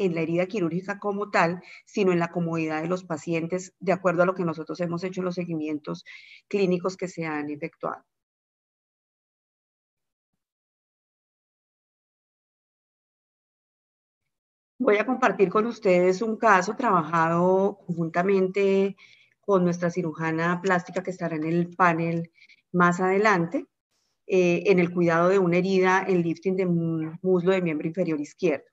[0.00, 4.22] en la herida quirúrgica como tal, sino en la comodidad de los pacientes, de acuerdo
[4.22, 6.04] a lo que nosotros hemos hecho en los seguimientos
[6.48, 8.04] clínicos que se han efectuado.
[14.78, 18.96] Voy a compartir con ustedes un caso trabajado conjuntamente
[19.40, 22.30] con nuestra cirujana plástica que estará en el panel
[22.72, 23.66] más adelante,
[24.26, 28.69] eh, en el cuidado de una herida en lifting de muslo de miembro inferior izquierdo.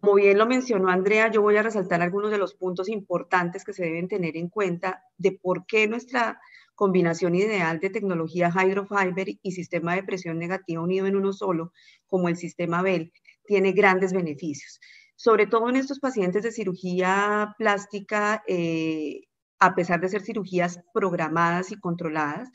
[0.00, 3.72] Como bien lo mencionó Andrea, yo voy a resaltar algunos de los puntos importantes que
[3.72, 6.40] se deben tener en cuenta de por qué nuestra
[6.76, 11.72] combinación ideal de tecnología hydrofiber y sistema de presión negativa unido en uno solo,
[12.06, 13.12] como el sistema Bell,
[13.46, 14.78] tiene grandes beneficios.
[15.16, 19.22] Sobre todo en estos pacientes de cirugía plástica, eh,
[19.58, 22.50] a pesar de ser cirugías programadas y controladas,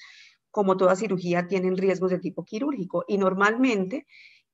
[0.50, 4.06] como toda cirugía, tienen riesgos de tipo quirúrgico y normalmente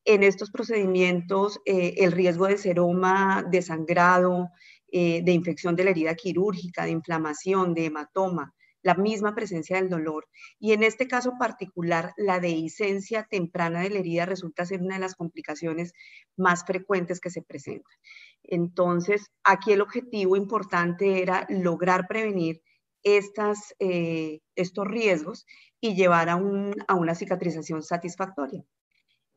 [0.06, 4.50] en estos procedimientos eh, el riesgo de seroma, de sangrado,
[4.92, 9.90] eh, de infección de la herida quirúrgica, de inflamación, de hematoma, la misma presencia del
[9.90, 10.28] dolor.
[10.60, 15.02] Y en este caso particular, la dehiscencia temprana de la herida resulta ser una de
[15.02, 15.94] las complicaciones
[16.38, 17.94] más frecuentes que se presentan.
[18.44, 22.62] Entonces, aquí el objetivo importante era lograr prevenir
[23.04, 25.46] eh, estos riesgos
[25.82, 28.64] y llevar a, una cicatrización satisfactoria.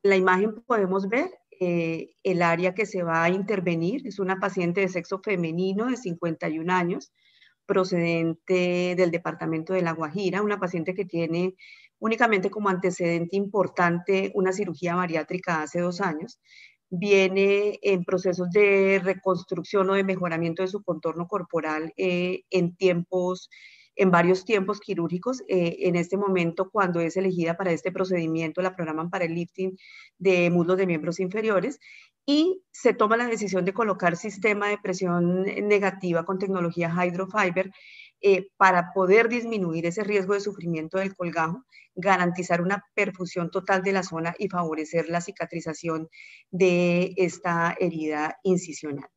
[0.02, 1.30] La imagen podemos ver
[1.60, 4.06] eh, el área que se va a intervenir.
[4.06, 7.12] Es una paciente de sexo femenino de 51 años
[7.66, 11.54] procedente del departamento de La Guajira, una paciente que tiene
[12.00, 16.40] únicamente como antecedente importante una cirugía bariátrica hace dos años,
[16.90, 23.48] viene en procesos de reconstrucción o de mejoramiento de su contorno corporal eh, en tiempos
[23.96, 25.42] en varios tiempos quirúrgicos.
[25.48, 29.76] Eh, en este momento, cuando es elegida para este procedimiento, la programan para el lifting
[30.18, 31.78] de muslos de miembros inferiores
[32.24, 37.72] y se toma la decisión de colocar sistema de presión negativa con tecnología hydrofiber
[38.20, 41.64] eh, para poder disminuir ese riesgo de sufrimiento del colgajo,
[41.94, 46.08] garantizar una perfusión total de la zona y favorecer la cicatrización
[46.50, 49.08] de esta herida incisional.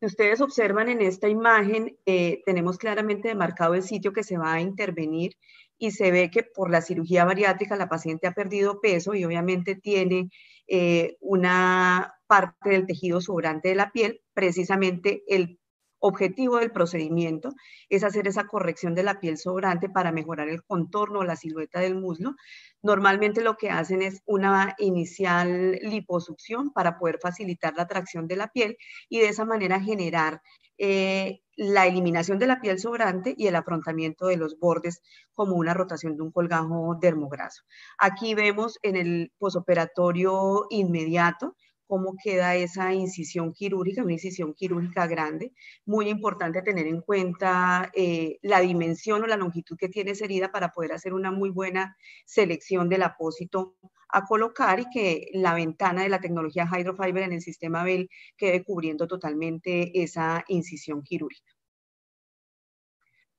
[0.00, 4.52] Si ustedes observan en esta imagen, eh, tenemos claramente demarcado el sitio que se va
[4.52, 5.36] a intervenir
[5.78, 9.74] y se ve que por la cirugía bariátrica la paciente ha perdido peso y obviamente
[9.74, 10.28] tiene
[10.66, 15.58] eh, una parte del tejido sobrante de la piel, precisamente el
[16.06, 17.50] objetivo del procedimiento
[17.88, 21.80] es hacer esa corrección de la piel sobrante para mejorar el contorno o la silueta
[21.80, 22.34] del muslo.
[22.82, 28.48] Normalmente lo que hacen es una inicial liposucción para poder facilitar la tracción de la
[28.48, 28.76] piel
[29.08, 30.40] y de esa manera generar
[30.78, 35.02] eh, la eliminación de la piel sobrante y el afrontamiento de los bordes
[35.32, 37.62] como una rotación de un colgajo dermograso.
[37.98, 45.52] Aquí vemos en el posoperatorio inmediato cómo queda esa incisión quirúrgica, una incisión quirúrgica grande.
[45.84, 50.50] Muy importante tener en cuenta eh, la dimensión o la longitud que tiene esa herida
[50.52, 53.76] para poder hacer una muy buena selección del apósito
[54.08, 58.64] a colocar y que la ventana de la tecnología Hydrofiber en el sistema Bell quede
[58.64, 61.55] cubriendo totalmente esa incisión quirúrgica.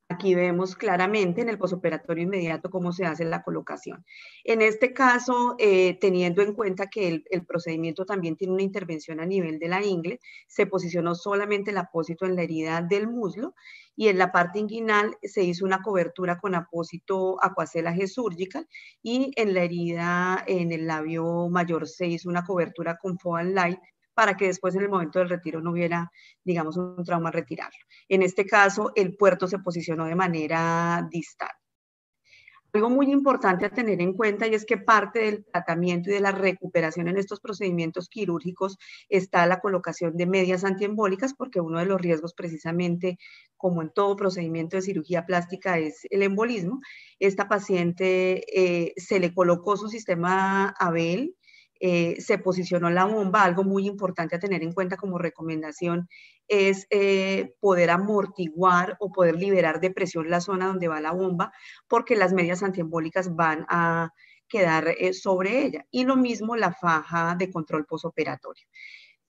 [0.10, 4.06] Aquí vemos claramente en el posoperatorio inmediato cómo se hace la colocación.
[4.46, 9.26] En este caso, eh, teniendo en cuenta que el, procedimiento también tiene una intervención a
[9.26, 13.54] nivel de la ingle, se posicionó solamente el apósito en la herida del muslo
[13.98, 18.66] y en la parte inguinal se hizo una cobertura con apósito acuacelaje surgical
[19.04, 23.80] y en la herida en el labio mayor se hizo una cobertura con Foam Light
[24.18, 26.12] para que después en el momento del retiro no hubiera,
[26.44, 27.78] digamos, un trauma retirarlo.
[28.10, 31.52] En este caso, el puerto se posicionó de manera distal.
[32.74, 36.20] Algo muy importante a tener en cuenta y es que parte del tratamiento y de
[36.20, 41.86] la recuperación en estos procedimientos quirúrgicos está la colocación de medias antiembólicas, porque uno de
[41.86, 43.20] los riesgos precisamente,
[43.56, 46.82] como en todo procedimiento de cirugía plástica, es el embolismo.
[47.20, 51.37] Esta paciente eh, se le colocó su sistema ABEL,
[51.80, 56.08] eh, se posicionó la bomba, algo muy importante a tener en cuenta como recomendación
[56.48, 61.52] es eh, poder amortiguar o poder liberar de presión la zona donde va la bomba,
[61.88, 64.14] porque las medias antiembólicas van a
[64.48, 65.86] quedar eh, sobre ella.
[65.92, 68.66] Y lo mismo la faja de control posoperatorio.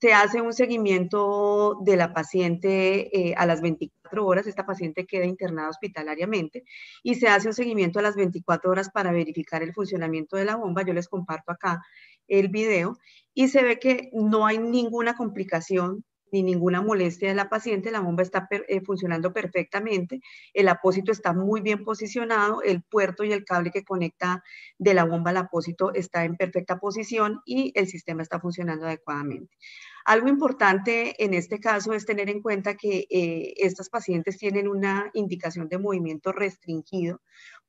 [0.00, 5.68] Se hace un seguimiento de la paciente a las 24 horas, esta paciente queda internada
[5.68, 6.62] hospitalariamente,
[7.02, 10.54] y se hace un seguimiento a las 24 horas para verificar el funcionamiento de la
[10.54, 10.82] bomba.
[10.82, 11.82] Yo les comparto acá
[12.28, 12.98] el video
[13.34, 18.00] y se ve que no hay ninguna complicación ni ninguna molestia de la paciente, la
[18.00, 20.20] bomba está eh, funcionando perfectamente,
[20.52, 24.42] el apósito está muy bien posicionado, el puerto y el cable que conecta
[24.78, 29.56] de la bomba al apósito está en perfecta posición y el sistema está funcionando adecuadamente.
[30.04, 35.10] Algo importante en este caso es tener en cuenta que eh, estas pacientes tienen una
[35.12, 37.20] indicación de movimiento restringido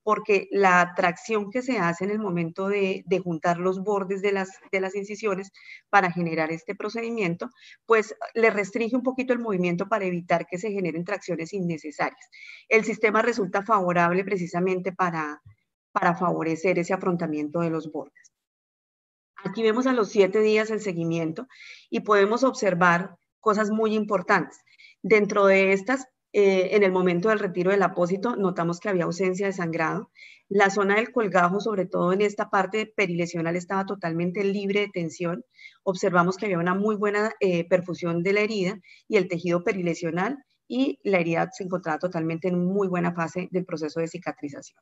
[0.02, 4.50] porque la tracción que se hace en el momento de, juntar los bordes de las,
[4.72, 5.52] de las incisiones
[5.90, 7.50] para generar este procedimiento,
[7.86, 12.28] pues le restringe un poquito el movimiento para evitar que se generen tracciones innecesarias.
[12.68, 15.42] El sistema resulta favorable precisamente para,
[15.92, 18.32] para favorecer ese afrontamiento de los bordes.
[19.44, 21.46] Aquí vemos a los siete días el seguimiento
[21.88, 24.58] y podemos observar cosas muy importantes.
[25.02, 29.46] Dentro de estas, eh, en el momento del retiro del apósito notamos que había ausencia
[29.46, 30.10] de sangrado.
[30.48, 35.44] La zona del colgajo, sobre todo en esta parte perilesional, estaba totalmente libre de tensión.
[35.82, 38.78] Observamos que había una muy buena eh, perfusión de la herida
[39.08, 43.64] y el tejido perilesional y la herida se encontraba totalmente en muy buena fase del
[43.64, 44.80] proceso de cicatrización.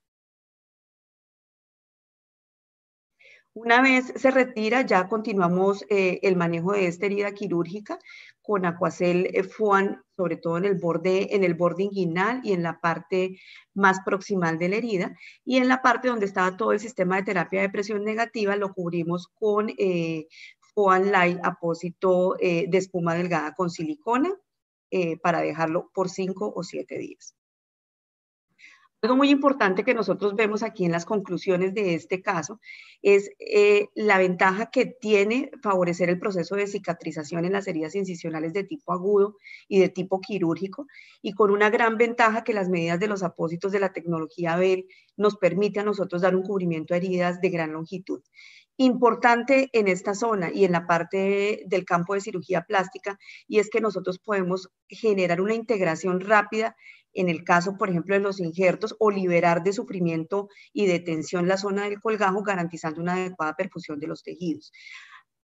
[3.54, 7.98] Una vez se retira, ya continuamos eh, el manejo de esta herida quirúrgica
[8.40, 12.62] con Aquacel eh, Fuan, sobre todo en el borde, en el borde inguinal y en
[12.62, 13.40] la parte
[13.74, 15.16] más proximal de la herida.
[15.44, 18.72] Y en la parte donde estaba todo el sistema de terapia de presión negativa, lo
[18.72, 20.28] cubrimos con eh,
[20.74, 24.30] Fuan Light apósito eh, de espuma delgada con silicona
[25.22, 27.37] para dejarlo por 5 o 7 días.
[29.00, 32.58] Algo muy importante que nosotros vemos aquí en las conclusiones de este caso
[33.00, 38.52] es eh, la ventaja que tiene favorecer el proceso de cicatrización en las heridas incisionales
[38.54, 39.36] de tipo agudo
[39.68, 40.88] y de tipo quirúrgico
[41.22, 44.86] y con una gran ventaja que las medidas de los apósitos de la tecnología BEL
[45.16, 48.20] nos permite a nosotros dar un cubrimiento a heridas de gran longitud.
[48.80, 53.18] Importante en esta zona y en la parte del campo de cirugía plástica,
[53.48, 56.76] y es que nosotros podemos generar una integración rápida
[57.14, 61.48] en el caso, por ejemplo, de los injertos o liberar de sufrimiento y de tensión
[61.48, 64.72] la zona del colgajo, garantizando una adecuada perfusión de los tejidos.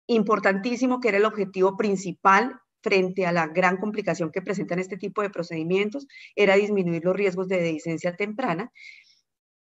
[0.06, 5.22] Importantísimo que era el objetivo principal frente a la gran complicación que presentan este tipo
[5.22, 8.70] de procedimientos, era disminuir los riesgos de dehiscencia temprana,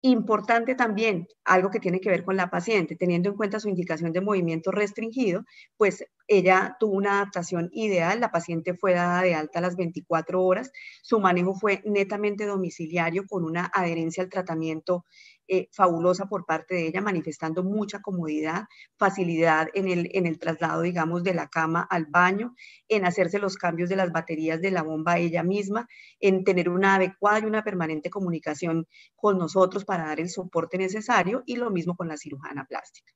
[0.04, 4.12] Importante también, algo que tiene que ver con la paciente, teniendo en cuenta su indicación
[4.12, 5.44] de movimiento restringido,
[5.76, 10.42] pues ella tuvo una adaptación ideal, la paciente fue dada de alta a las 24
[10.42, 10.72] horas,
[11.02, 15.04] su manejo fue netamente domiciliario con una adherencia al tratamiento
[15.48, 18.64] eh, fabulosa por parte de ella, manifestando mucha comodidad,
[18.96, 22.54] facilidad en el, en el traslado, digamos, de la cama al baño,
[22.88, 25.88] en hacerse los cambios de las baterías de la bomba ella misma,
[26.20, 28.86] en tener una adecuada y una permanente comunicación
[29.16, 33.12] con nosotros para dar el soporte necesario y lo mismo con la cirujana plástica.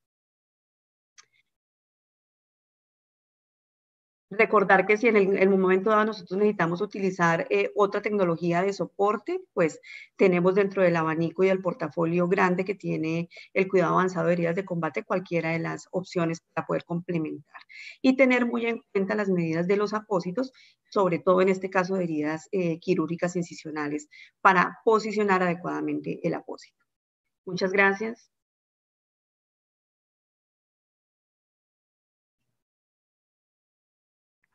[4.28, 9.40] Recordar que si en el, momento dado nosotros necesitamos utilizar eh, otra tecnología de soporte,
[9.52, 9.80] pues
[10.16, 14.56] tenemos dentro del abanico y del portafolio grande que tiene el cuidado avanzado de heridas
[14.56, 17.60] de combate cualquiera de las opciones para poder complementar.
[18.02, 20.52] Y tener muy en cuenta las medidas de los apósitos,
[20.90, 24.08] sobre todo en este caso de heridas eh, quirúrgicas incisionales,
[24.40, 26.84] para posicionar adecuadamente el apósito.
[27.44, 28.36] Muchas gracias.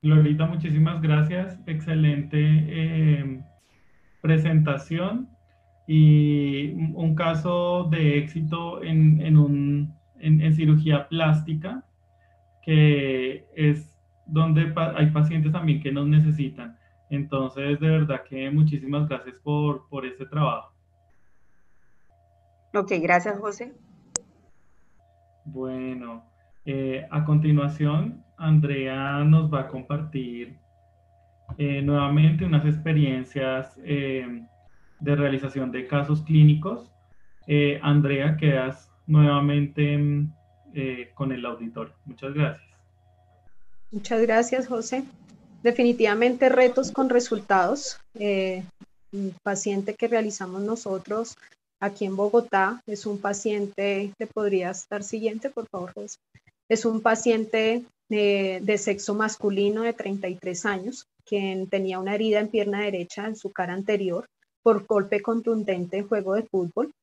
[0.04, 1.60] Lolita, muchísimas gracias.
[1.68, 3.44] Excelente eh,
[4.22, 5.30] presentación
[5.86, 11.86] y un caso de éxito en, en, cirugía plástica,
[12.64, 13.96] que es
[14.26, 16.78] donde hay pacientes también que nos necesitan.
[17.12, 20.74] Entonces, de verdad que muchísimas gracias por, por este trabajo.
[22.74, 23.74] Ok, gracias, José.
[25.46, 26.24] Bueno,
[26.66, 30.58] Eh, a continuación, Andrea nos va a compartir
[31.58, 34.46] eh, nuevamente unas experiencias eh,
[35.00, 36.92] de realización de casos clínicos.
[37.82, 40.00] Andrea, quedas nuevamente
[41.16, 41.94] con el auditorio.
[42.06, 42.70] Muchas gracias.
[43.92, 45.04] Muchas gracias, José.
[45.62, 48.00] Definitivamente retos con resultados.
[48.14, 51.36] un paciente que realizamos nosotros
[51.82, 56.20] aquí en Bogotá es un paciente, ¿te podría estar siguiente, por favor, José?
[56.72, 62.48] Es un paciente eh, de, sexo masculino de 33 años, quien tenía una herida en
[62.48, 64.26] pierna derecha en su cara anterior
[64.64, 66.94] por golpe contundente en juego de fútbol.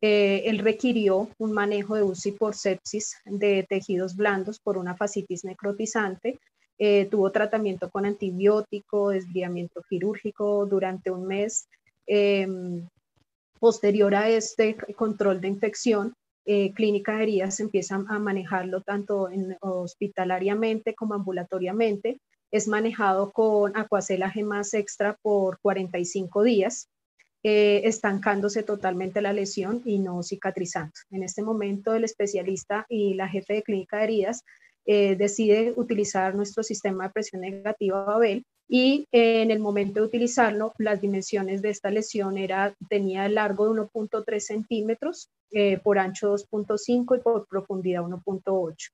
[0.00, 5.44] Eh, él requirió un manejo de UCI por sepsis de tejidos blandos por una fascitis
[5.44, 6.40] necrotizante.
[6.76, 11.68] Eh, tuvo tratamiento con antibiótico, desviamiento quirúrgico durante un mes.
[12.08, 12.88] Em,
[13.60, 16.12] posterior a este control de infección,
[16.44, 22.20] eh, clínica de heridas empiezan a manejarlo tanto en, hospitalariamente como ambulatoriamente.
[22.50, 26.88] Es manejado con acuacelaje más extra por 45 días,
[27.44, 30.92] eh, estancándose totalmente la lesión y no cicatrizando.
[31.10, 34.44] En este momento el especialista y la jefe de clínica de heridas
[34.84, 40.72] eh, decide utilizar nuestro sistema de presión negativa Babel y en el momento de utilizarlo,
[40.78, 46.32] las dimensiones de esta lesión era, tenía el largo de 1.3 centímetros, eh, por ancho
[46.34, 48.90] 2.5 y por profundidad 1.8.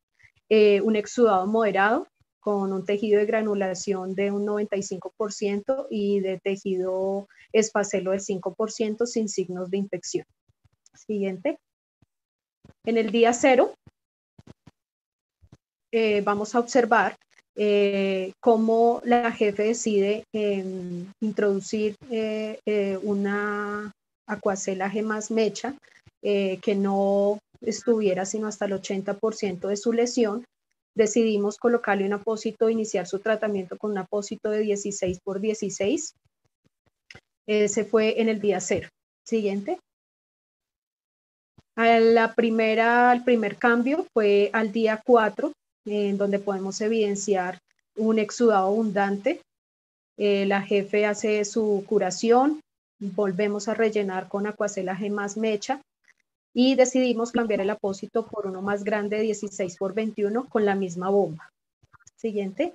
[0.48, 2.08] Eh, un exudado moderado
[2.40, 9.28] con un tejido de granulación de un 95% y de tejido espacelo del 5% sin
[9.28, 10.26] signos de infección.
[10.94, 11.58] Siguiente.
[12.84, 13.74] En el día cero,
[15.92, 17.16] eh, vamos a observar
[17.61, 23.90] eh, cómo la jefe decide em, introducir eh, eh, una
[24.28, 25.74] acuacelaje más mecha
[26.20, 30.44] que no estuviera sino hasta el 80% de su lesión.
[30.94, 36.14] Decidimos colocarle un apósito, iniciar su tratamiento con un apósito de 16 por 16.
[37.46, 38.88] Ese fue en el día cero.
[39.24, 39.78] Siguiente.
[41.76, 45.52] La primera, el primer cambio fue al día 4,
[45.89, 47.59] en donde podemos evidenciar
[47.97, 49.41] un exudado abundante.
[50.16, 52.61] Eh, la jefe hace su curación,
[52.99, 55.80] volvemos a rellenar con acuacelaje más mecha
[56.53, 61.09] y decidimos cambiar el apósito por uno más grande 16 por 21 con la misma
[61.11, 61.51] bomba.
[62.16, 62.74] Siguiente.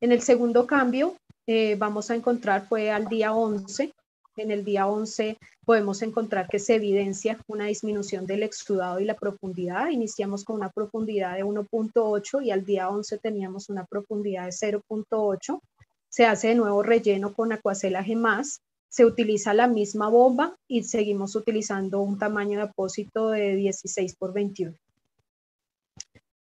[0.00, 3.92] En el segundo cambio eh, vamos a encontrar fue al día 11
[4.36, 9.14] en el día 11 podemos encontrar que se evidencia una disminución del exudado y la
[9.14, 9.88] profundidad.
[9.88, 15.60] Iniciamos con una profundidad de 1.8 y al día 11 teníamos una profundidad de 0.8.
[16.08, 18.60] Se hace de nuevo relleno con acuacelaje más.
[18.88, 24.32] Se utiliza la misma bomba y seguimos utilizando un tamaño de apósito de 16 por
[24.32, 24.74] 21.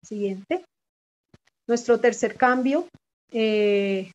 [0.02, 0.66] Siguiente.
[1.68, 2.88] Nuestro tercer cambio
[3.32, 4.12] eh,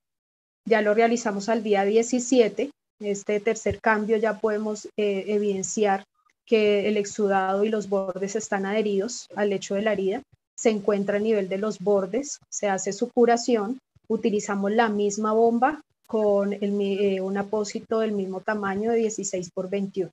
[0.65, 2.71] ya lo realizamos al día 17
[3.01, 6.05] este tercer cambio ya podemos eh, evidenciar
[6.45, 10.23] que el exudado y los bordes están adheridos al lecho de la herida,
[10.55, 13.79] se encuentra a nivel de los bordes, se hace su curación,
[14.09, 20.11] utilizamos la misma bomba con eh, un apósito del mismo tamaño de 16 por 21.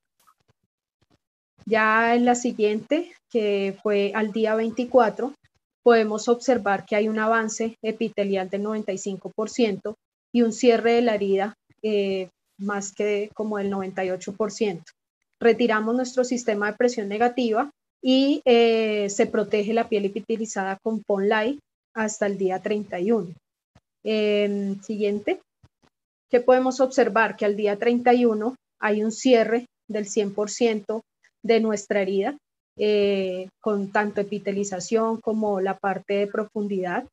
[1.65, 5.33] Ya en la siguiente, que fue al día 24,
[5.83, 9.95] podemos observar que hay un avance epitelial del 95%
[10.33, 11.53] y un cierre de la herida
[11.83, 12.29] eh,
[12.63, 14.83] más que como el 98%.
[15.39, 17.69] Retiramos nuestro sistema de presión negativa
[18.01, 21.59] y eh, se protege la piel epitelizada con Ponlight
[21.93, 23.33] hasta el día 31.
[24.81, 25.41] siguiente,
[26.29, 27.35] ¿qué podemos observar?
[27.35, 31.01] Que al día 31 hay un cierre del 100%
[31.43, 32.37] de nuestra herida,
[32.77, 37.05] eh, con tanto epitelización como la parte de profundidad.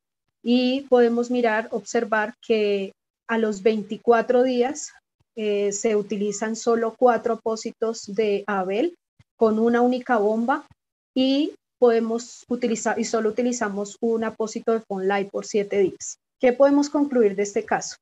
[0.43, 2.93] Y podemos mirar, observar que
[3.29, 4.93] a los 24 días
[5.37, 8.97] eh, se utilizan solo cuatro apósitos de Abel
[9.37, 10.67] con una única bomba
[11.15, 16.19] y podemos utilizar y solo utilizamos un apósito de Fonlight por siete días.
[16.39, 17.97] ¿Qué podemos concluir de este caso?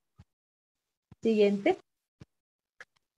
[1.23, 1.79] Siguiente.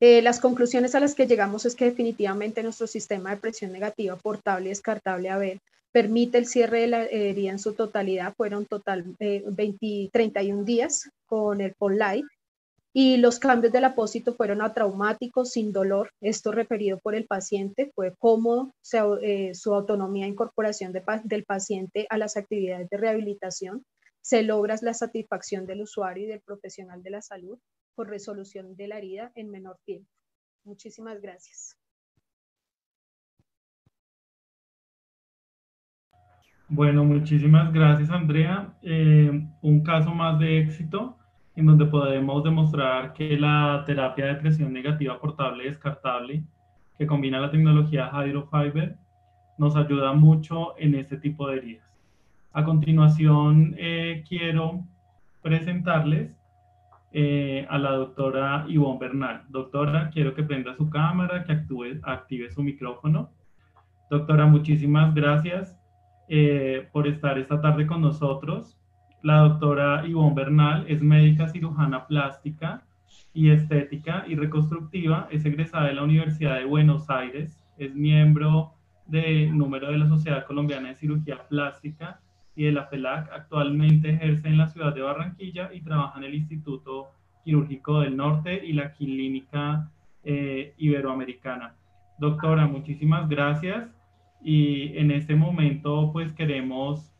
[0.00, 4.16] Eh, las conclusiones a las que llegamos es que definitivamente nuestro sistema de presión negativa
[4.16, 5.60] portable y descartable Abel
[5.92, 8.34] permite el cierre de la herida en su totalidad.
[8.34, 12.24] Fueron total 20, eh, 31 días con el Light
[12.92, 16.10] y los cambios del apósito fueron atraumáticos, sin dolor.
[16.20, 18.74] Esto referido por el paciente fue cómodo,
[19.22, 23.84] eh, su autonomía e incorporación del paciente a las actividades de rehabilitación.
[24.22, 27.58] Se logra la satisfacción del usuario y del profesional de la salud
[27.94, 30.10] por resolución de la herida en menor tiempo.
[30.64, 31.76] Muchísimas gracias.
[36.68, 38.78] Bueno, muchísimas gracias Andrea.
[38.82, 39.30] Eh,
[39.62, 41.19] un caso más de éxito
[41.56, 46.44] en donde podemos demostrar que la terapia de presión negativa portable descartable
[46.98, 48.96] que combina la tecnología Hydrofiber
[49.58, 51.90] nos ayuda mucho en este tipo de heridas.
[52.52, 54.84] A continuación, eh, quiero
[55.42, 56.40] presentarles
[57.12, 59.42] eh, a la doctora Ivonne Bernal.
[59.48, 63.30] Doctora, quiero que prenda su cámara, que actúe, active su micrófono.
[64.10, 65.78] Doctora, muchísimas gracias
[66.28, 68.79] eh, por estar esta tarde con nosotros.
[69.22, 72.82] La doctora Ivonne Bernal es médica cirujana plástica
[73.34, 75.28] y estética y reconstructiva.
[75.30, 77.62] Es egresada de la Universidad de Buenos Aires.
[77.76, 78.72] Es miembro
[79.06, 82.20] de número de la Sociedad Colombiana de Cirugía Plástica
[82.56, 83.30] y de la FELAC.
[83.30, 87.10] Actualmente ejerce en la ciudad de Barranquilla y trabaja en el Instituto
[87.44, 89.90] Quirúrgico del Norte y la Clínica
[90.24, 91.74] eh, Iberoamericana.
[92.18, 93.90] Doctora, muchísimas gracias
[94.42, 97.12] y en este momento pues queremos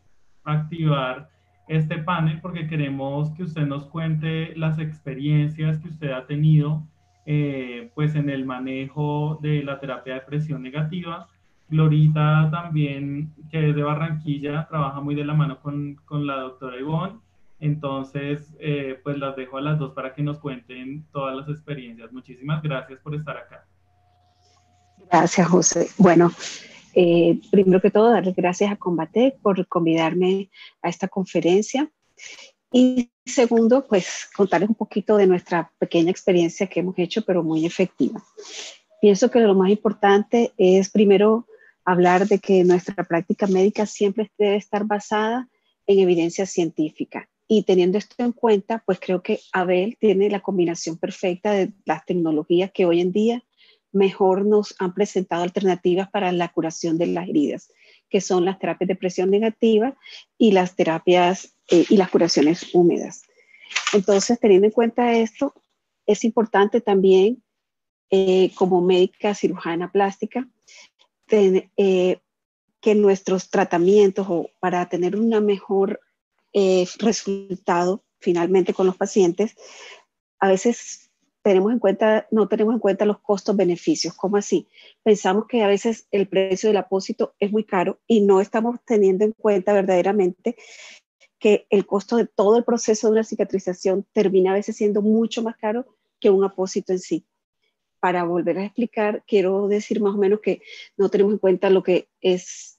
[0.44, 1.28] activar
[1.70, 6.82] este panel porque queremos que usted nos cuente las experiencias que usted ha tenido
[7.26, 11.28] eh, pues en el manejo de la terapia de presión negativa.
[11.68, 16.76] Glorita también, que es de Barranquilla, trabaja muy de la mano con, con la doctora
[16.76, 17.20] Ivonne.
[17.60, 22.10] Entonces, eh, pues las dejo a las dos para que nos cuenten todas las experiencias.
[22.10, 23.64] Muchísimas gracias por estar acá.
[25.08, 25.88] Gracias, José.
[25.98, 26.32] Bueno,
[26.95, 30.51] eh, primero que todo, darles gracias a Combate por convidarme
[30.82, 31.91] a esta conferencia.
[32.72, 37.66] Y segundo, pues contarles un poquito de nuestra pequeña experiencia que hemos hecho, pero muy
[37.66, 38.22] efectiva.
[39.01, 41.47] Pienso que lo más importante es primero
[41.84, 45.49] hablar de que nuestra práctica médica siempre debe estar basada
[45.86, 47.28] en evidencia científica.
[47.49, 52.05] Y teniendo esto en cuenta, pues creo que Abel tiene la combinación perfecta de las
[52.07, 53.43] tecnologías que hoy en día
[53.93, 57.72] mejor nos han presentado alternativas para la curación de las heridas,
[58.09, 59.97] que son las terapias de presión negativa
[60.38, 63.22] y las terapias eh, y las curaciones húmedas.
[63.93, 65.55] Entonces, teniendo en cuenta esto,
[66.07, 67.43] es importante también,
[68.11, 70.49] eh, como médica cirujana plástica,
[71.30, 72.18] eh,
[72.80, 76.01] que nuestros tratamientos o para tener un mejor
[76.99, 79.55] resultado finalmente con los pacientes,
[80.41, 81.09] a veces
[81.43, 84.14] tenemos en cuenta, no tenemos en cuenta los costos-beneficios.
[84.14, 84.66] ¿Cómo así?
[85.03, 89.24] Pensamos que a veces el precio del apósito es muy caro y no estamos teniendo
[89.24, 90.57] en cuenta verdaderamente
[91.38, 95.43] que el costo de todo el proceso de una cicatrización termina a veces siendo mucho
[95.43, 95.86] más caro
[96.20, 97.24] que un apósito en sí.
[97.99, 100.62] Para volver a explicar, quiero decir más o menos que
[100.97, 102.78] no tenemos en cuenta lo que es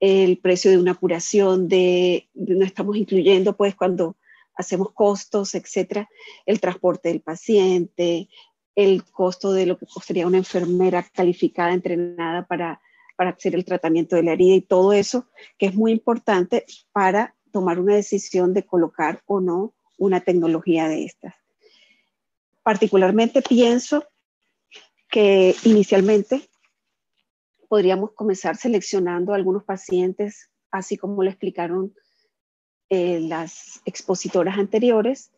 [0.00, 4.16] el precio de una curación, de, no estamos incluyendo pues cuando
[4.56, 6.08] hacemos costos, etcétera,
[6.46, 8.28] el transporte del paciente,
[8.74, 12.80] el costo de lo que costaría una enfermera calificada, entrenada para,
[13.16, 15.28] para hacer el tratamiento de la herida y todo eso,
[15.58, 21.04] que es muy importante para tomar una decisión de colocar o no una tecnología de
[21.04, 21.34] estas.
[22.62, 24.04] Particularmente pienso
[25.08, 26.48] que inicialmente
[27.68, 31.94] podríamos comenzar seleccionando algunos pacientes, así como lo explicaron
[32.88, 35.32] eh, las expositoras anteriores,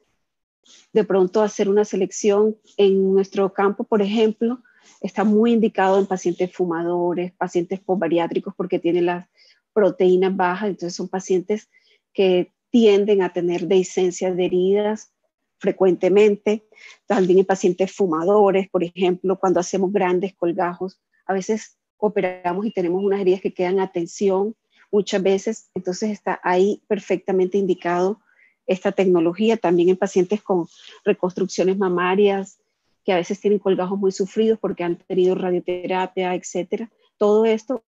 [0.92, 4.62] de pronto hacer una selección en nuestro campo, por ejemplo,
[5.00, 9.26] está muy indicado en pacientes fumadores, pacientes postbariátricos porque tienen las
[9.72, 11.68] proteínas bajas, entonces son pacientes
[12.12, 15.12] que tienden a tener dehiscencias de heridas
[15.58, 16.66] frecuentemente,
[17.06, 23.02] también en pacientes fumadores, por ejemplo, cuando hacemos grandes colgajos, a veces operamos y tenemos
[23.02, 24.54] unas heridas que quedan a tensión
[24.90, 28.20] muchas veces, entonces está ahí perfectamente indicado
[28.66, 30.66] esta tecnología, también en pacientes con
[31.04, 32.60] reconstrucciones mamarias,
[33.04, 36.90] que a veces tienen colgajos muy sufridos porque han tenido radioterapia, etcétera.
[37.16, 37.82] Todo esto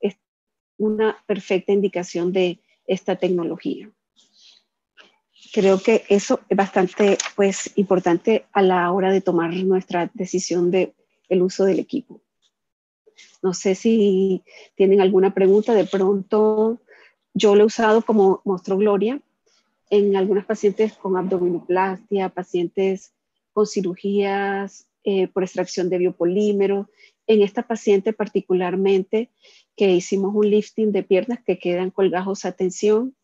[0.00, 0.16] es
[0.78, 3.90] una perfecta indicación de esta tecnología.
[5.52, 10.94] Creo que eso es bastante pues, importante a la hora de tomar nuestra decisión de
[11.28, 12.20] uso del equipo.
[13.42, 14.42] No sé si
[14.74, 15.74] tienen alguna pregunta.
[15.74, 16.80] De pronto,
[17.34, 19.20] yo lo he usado como mostró Gloria
[19.88, 23.12] en algunas pacientes con abdominoplastia, pacientes
[23.52, 26.88] con cirugías eh, por extracción de biopolímero.
[27.26, 29.30] En esta paciente particularmente
[29.76, 33.16] que hicimos un lifting de piernas que quedan colgajos a tensión.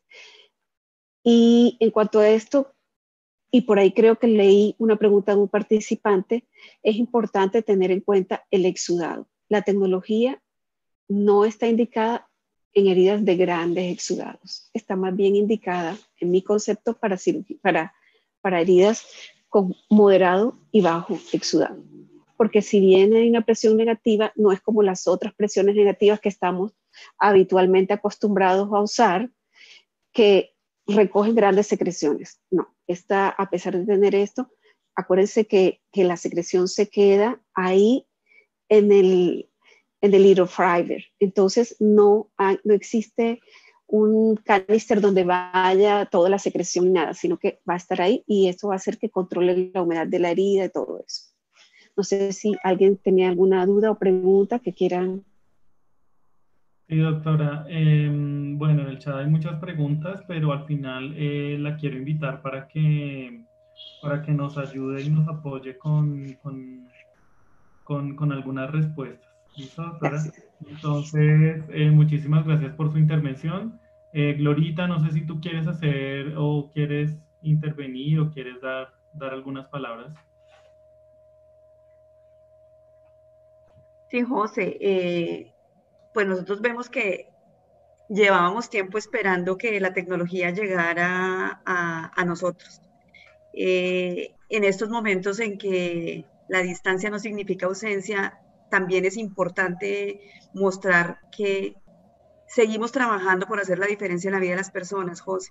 [1.22, 2.72] Y en cuanto a esto,
[3.50, 6.46] y por ahí creo que leí una pregunta de un participante,
[6.82, 10.42] es importante tener en cuenta el exudado la tecnología
[11.08, 12.28] no está indicada
[12.76, 17.16] en heridas de grandes exudados, está más bien indicada en mi concepto para,
[18.60, 19.06] heridas
[19.48, 21.82] con moderado y bajo exudado.
[22.36, 26.28] Porque si bien hay una presión negativa, no es como las otras presiones negativas que
[26.28, 26.72] estamos
[27.18, 29.30] habitualmente acostumbrados a usar,
[30.12, 30.54] que
[30.86, 32.40] recogen grandes secreciones.
[32.50, 34.50] No, esta, a pesar de tener esto,
[34.94, 38.06] acuérdense que, que la secreción se queda ahí
[38.68, 39.48] en el,
[40.00, 41.04] en el hidrofriber.
[41.18, 42.30] Entonces, no,
[42.64, 43.40] no existe
[43.88, 48.24] un canister donde vaya toda la secreción y nada, sino que va a estar ahí
[48.26, 51.32] y eso va a hacer que controle la humedad de la herida y todo eso.
[51.96, 55.24] No sé si alguien tenía alguna duda o pregunta que quieran.
[56.88, 57.64] Sí, doctora.
[57.68, 62.42] Em, bueno, en el chat hay muchas preguntas, pero al final eh, la quiero invitar
[62.42, 63.44] para que,
[64.02, 66.86] para que nos ayude y nos apoye con, con,
[67.86, 69.30] con, algunas respuestas.
[69.56, 70.20] ¿Listo, doctora?
[70.68, 73.80] Entonces, eh, muchísimas gracias por su intervención.
[74.12, 79.32] Eh, Glorita, no sé si tú quieres hacer o quieres intervenir o quieres dar, dar
[79.32, 80.12] algunas palabras.
[84.10, 85.52] Sí, José, eh,
[86.12, 87.28] pues nosotros vemos que
[88.08, 92.80] llevábamos tiempo esperando que la tecnología llegara a, nosotros.
[93.52, 98.40] Eh, en estos momentos en que la distancia no significa ausencia,
[98.70, 100.20] también es importante
[100.54, 101.76] mostrar que
[102.48, 105.50] seguimos trabajando por hacer la diferencia en la vida de las personas, José.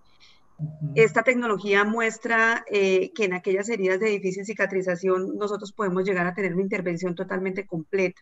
[0.96, 6.34] Esta tecnología muestra eh, que en aquellas heridas de difícil cicatrización nosotros podemos llegar a
[6.34, 8.22] tener una intervención totalmente completa.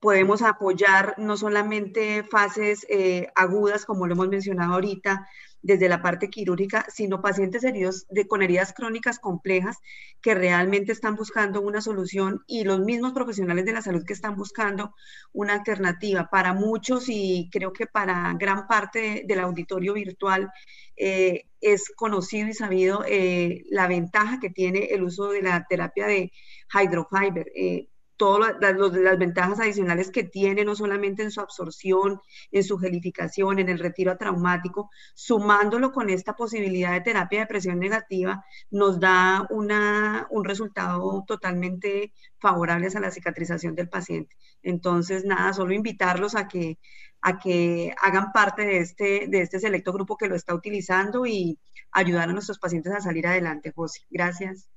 [0.00, 5.26] Podemos apoyar no solamente fases eh, agudas, como lo hemos mencionado ahorita,
[5.62, 9.78] desde la parte quirúrgica, sino pacientes heridos de, con heridas crónicas complejas
[10.20, 14.36] que realmente están buscando una solución y los mismos profesionales de la salud que están
[14.36, 14.94] buscando
[15.32, 16.28] una alternativa.
[16.30, 20.50] Para muchos y creo que para gran parte del auditorio virtual
[20.96, 26.06] eh, es conocido y sabido eh, la ventaja que tiene el uso de la terapia
[26.06, 26.32] de
[26.72, 27.50] hydrofiber.
[27.54, 27.88] Eh,
[28.20, 32.20] todas las, ventajas adicionales que tiene, no solamente en su absorción,
[32.52, 37.78] en su gelificación, en el retiro traumático, sumándolo con esta posibilidad de terapia de presión
[37.78, 44.36] negativa, nos da una, un resultado totalmente favorable a la cicatrización del paciente.
[44.62, 46.78] Entonces, nada, solo invitarlos a que,
[47.22, 51.58] a que hagan parte de este, de este selecto grupo que lo está utilizando y
[51.90, 54.02] ayudar a nuestros pacientes a salir adelante, José.
[54.10, 54.68] Gracias.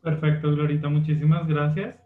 [0.00, 1.96] Perfecto, Glorita, muchísimas gracias.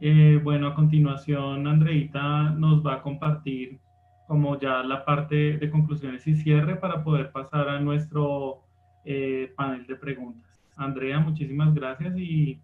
[0.00, 3.78] Eh, bueno, a continuación, Andreita nos va a compartir
[4.26, 8.62] como ya la parte de conclusiones y cierre para poder pasar a nuestro
[9.04, 10.60] eh, panel de preguntas.
[10.76, 12.60] Andrea, muchísimas gracias y...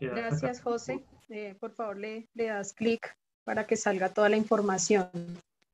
[0.00, 1.02] gracias, José.
[1.30, 5.08] Eh, por favor, le, le das clic para que salga toda la información.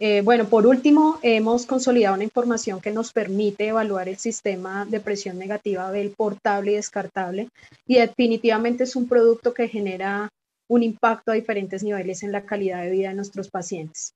[0.03, 4.98] Eh, bueno, por último, hemos consolidado una información que nos permite evaluar el sistema de
[4.98, 7.51] presión negativa del portable y descartable
[7.86, 10.30] y definitivamente es un producto que genera
[10.70, 14.14] un impacto a diferentes niveles en la calidad de vida de nuestros pacientes.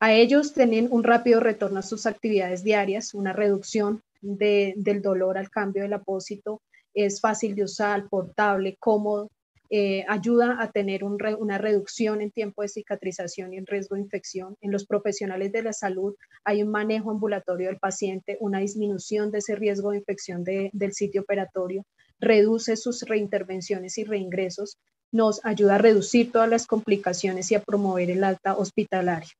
[0.00, 5.48] A ellos tienen un rápido retorno a sus actividades diarias, una reducción del dolor al
[5.48, 6.60] cambio del apósito,
[6.92, 9.28] es fácil de usar, portable, cómodo,
[9.70, 14.56] eh, ayuda a tener una reducción en tiempo de cicatrización y en riesgo de infección.
[14.60, 19.38] En los profesionales de la salud hay un manejo ambulatorio del paciente, una disminución de
[19.38, 21.84] ese riesgo de infección del sitio operatorio,
[22.20, 24.78] reduce sus reintervenciones y reingresos,
[25.12, 29.30] nos ayuda a reducir todas las complicaciones y a promover el alta hospitalaria.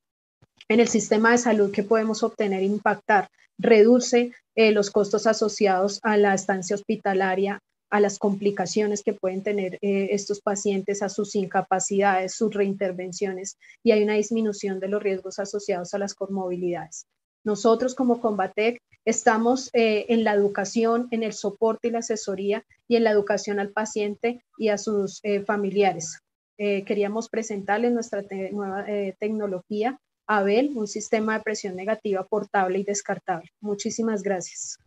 [0.69, 6.17] En el sistema de salud que podemos obtener impactar, reduce eh, los costos asociados a
[6.17, 7.61] la estancia hospitalaria,
[7.95, 13.93] a las complicaciones que pueden tener eh, estos pacientes, a sus incapacidades, sus reintervenciones y
[13.93, 17.07] hay una disminución de los riesgos asociados a las comorbilidades.
[17.45, 22.97] Nosotros como Combatec estamos eh, en la educación, en el soporte y la asesoría y
[22.97, 26.19] en la educación al paciente y a sus eh, familiares.
[26.59, 28.87] queríamos presentarles nuestra nueva
[29.21, 33.51] tecnología, ABEL, un sistema de presión negativa portable y descartable.
[33.61, 34.79] Muchísimas gracias.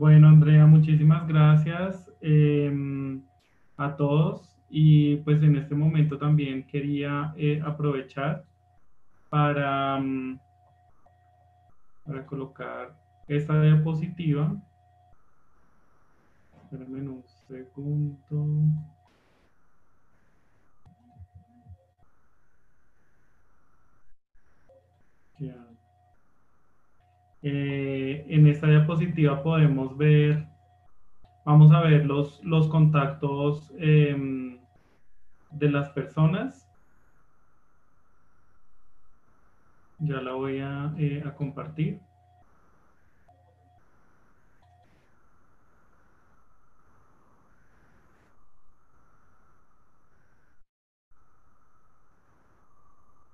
[0.00, 3.22] Bueno, Andrea, muchísimas gracias em,
[3.76, 8.46] a todos y pues en este momento también quería eh, aprovechar
[9.28, 10.40] para, mm,
[12.06, 12.96] para colocar
[13.28, 14.56] esta diapositiva.
[16.62, 18.46] Espérenme un segundo.
[25.38, 25.69] Ya.
[27.42, 30.46] Eh, en esta diapositiva podemos ver,
[31.44, 34.58] vamos a ver los, los contactos em,
[35.50, 36.68] de las personas.
[39.98, 42.00] Ya la voy a, eh, a compartir.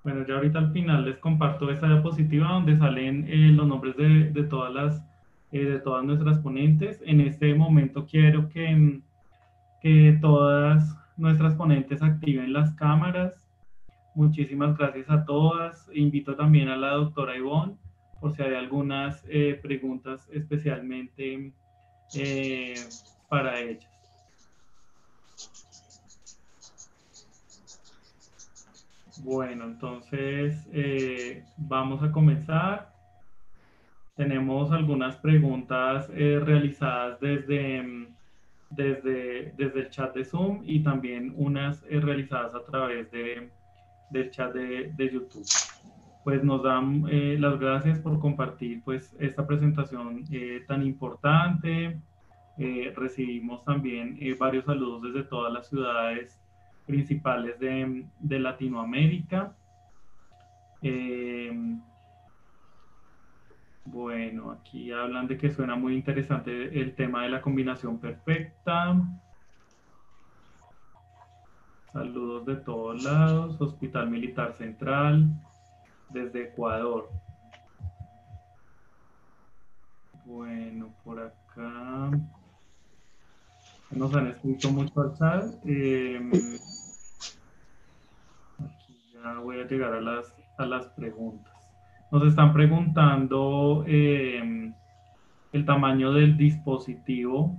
[0.07, 4.43] Bueno, ya ahorita al final les comparto esta diapositiva donde salen eh, los nombres de,
[4.43, 5.03] todas las
[5.51, 7.03] eh, de todas nuestras ponentes.
[7.05, 9.01] En este momento quiero que,
[9.81, 13.49] que todas nuestras ponentes activen las cámaras.
[14.15, 15.89] Muchísimas gracias a todas.
[15.93, 17.75] Invito también a la doctora Ivonne
[18.21, 21.51] por si hay algunas eh, preguntas especialmente
[23.27, 23.96] para ellas.
[29.23, 30.67] Bueno, entonces
[31.57, 32.97] vamos a comenzar.
[34.17, 38.07] Tenemos algunas preguntas eh, realizadas desde, mm,
[38.71, 43.51] desde, desde el chat de Zoom y también unas eh, realizadas a través de,
[44.09, 45.45] del chat de, de YouTube.
[46.23, 50.25] Pues nos dan eh, las gracias por compartir pues, esta presentación
[50.67, 52.01] tan importante.
[52.95, 56.36] recibimos también varios saludos desde todas las ciudades
[56.87, 59.53] principales de, de Latinoamérica.
[63.89, 68.95] Bueno, aquí hablan de que suena muy interesante el tema de la combinación perfecta.
[71.93, 73.61] Saludos de todos lados.
[73.61, 75.29] Hospital Militar Central,
[76.09, 77.09] desde Ecuador.
[80.25, 82.11] Bueno, por acá
[83.91, 85.45] nos han escrito mucho al chat.
[85.65, 86.31] Em,
[88.59, 91.53] aquí ya voy a llegar a las, a las preguntas.
[92.11, 94.73] Nos están preguntando eh,
[95.51, 97.55] el tamaño del dispositivo.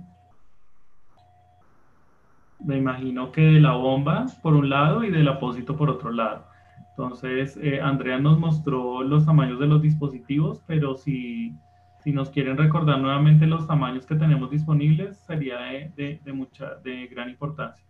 [2.59, 6.45] Me imagino que de la bomba por un lado y del apósito por otro lado.
[6.91, 11.55] Entonces, eh, Andrea nos mostró los tamaños de los dispositivos, pero si,
[12.03, 15.57] si, nos quieren recordar nuevamente los tamaños que tenemos disponibles, sería
[15.95, 17.83] de, de mucha, de gran importancia.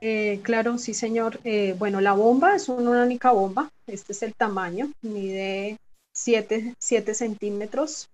[0.00, 1.40] Eh, claro, sí, señor.
[1.44, 3.70] Eh, bueno, la bomba es una única bomba.
[3.86, 4.92] Este es el tamaño.
[5.02, 5.78] Mide
[6.12, 6.74] 7,
[7.14, 8.08] centímetros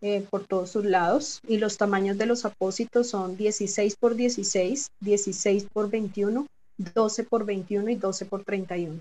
[0.00, 1.40] eh, por todos sus lados.
[1.48, 6.46] Y los tamaños de los apósitos son 16 por 16, 16 por 21,
[6.94, 9.00] 12 por 21 y 12 por 31.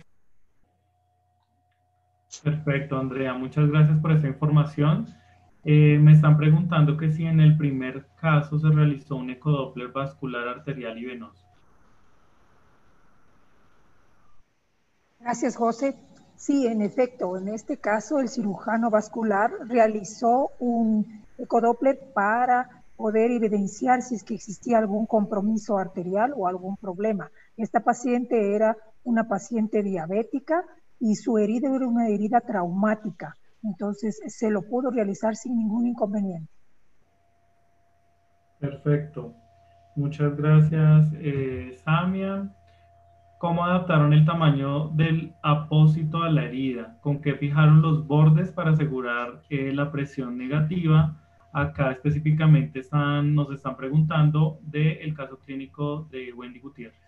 [2.43, 3.33] Perfecto, Andrea.
[3.33, 5.07] Muchas gracias por esa información.
[5.63, 10.97] me están preguntando que si en el primer caso se realizó un ecodoppler vascular arterial
[10.97, 11.45] y venoso.
[15.19, 15.95] Gracias, José.
[16.35, 24.01] Sí, en efecto, en este caso el cirujano vascular realizó un ecodoppler para poder evidenciar
[24.01, 27.31] si es que existía algún compromiso arterial o algún problema.
[27.57, 30.63] Esta paciente era una paciente diabética
[30.99, 36.51] y su herida era una herida traumática, entonces se lo pudo realizar sin ningún inconveniente.
[38.59, 39.33] Perfecto.
[39.95, 42.51] Muchas gracias, eh, Samia
[43.45, 48.71] cómo adaptaron el tamaño del apósito a la herida, con qué fijaron los bordes para
[48.71, 51.15] asegurar que la presión negativa.
[51.53, 57.04] Acá específicamente están, nos están preguntando del caso clínico de Wendy Gutiérrez.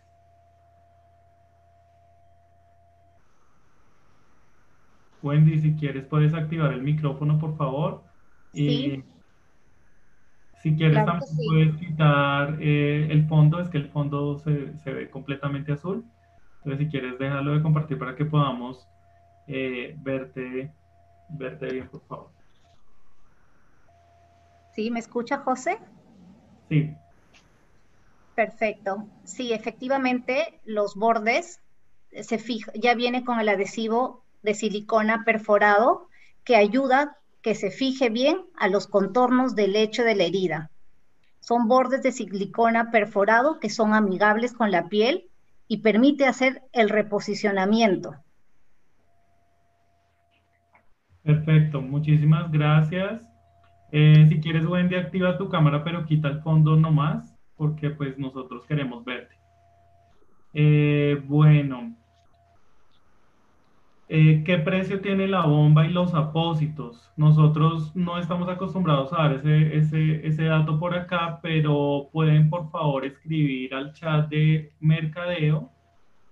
[5.22, 8.04] Wendy, si quieres puedes activar el micrófono, por favor.
[8.54, 9.04] Sí.
[10.64, 15.10] si quieres también puedes quitar eh, el fondo, es que el fondo se, se ve
[15.10, 16.06] completamente azul.
[16.58, 18.88] Entonces, si quieres, déjalo de compartir para que podamos
[19.48, 20.74] eh, verte,
[21.30, 22.30] verte bien, por favor.
[24.74, 24.92] ¿Sí?
[24.92, 25.80] ¿Me escucha, José?
[26.70, 26.94] Sí.
[28.36, 29.08] Perfecto.
[29.24, 31.62] Sí, efectivamente, los bordes
[32.12, 36.08] se fija, ya viene con el adhesivo de silicona perforado
[36.46, 40.72] que ayuda que se fije bien a los contornos del lecho de la herida.
[41.42, 45.26] Son bordes de silicona perforado que son amigables con la piel
[45.68, 48.16] y permite hacer el reposicionamiento.
[51.24, 53.30] Perfecto, muchísimas gracias.
[53.92, 58.66] Eh, si quieres, Wendy, activa tu cámara, pero quita el fondo nomás, porque pues nosotros
[58.66, 59.36] queremos verte.
[60.54, 61.97] Eh, bueno,
[64.10, 67.12] eh, ¿Qué precio tiene la bomba y los apósitos?
[67.18, 72.72] Nosotros no estamos acostumbrados a dar ese, ese, ese, dato por acá, pero pueden por
[72.72, 75.72] favor escribir al chat de mercadeo,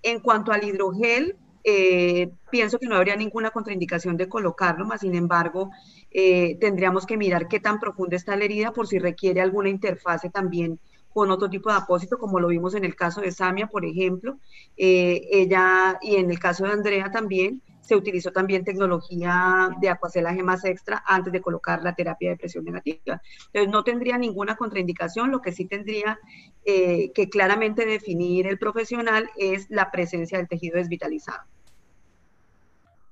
[0.02, 5.14] En cuanto al hidrogel, eh, pienso que no habría ninguna contraindicación de colocarlo, más sin
[5.14, 5.70] embargo,
[6.10, 10.28] eh, tendríamos que mirar qué tan profunda está la herida por si requiere alguna interfase
[10.28, 10.78] también
[11.14, 14.38] con otro tipo de apósito, como lo vimos en el caso de Samia, por ejemplo.
[14.76, 20.42] Eh, ella, y en el caso de Andrea también, se utilizó también tecnología de acuacelaje
[20.42, 23.22] más extra antes de colocar la terapia de presión negativa.
[23.52, 26.18] Entonces, no tendría ninguna contraindicación, lo que sí tendría
[26.64, 31.44] eh, que claramente definir el profesional es la presencia del tejido desvitalizado.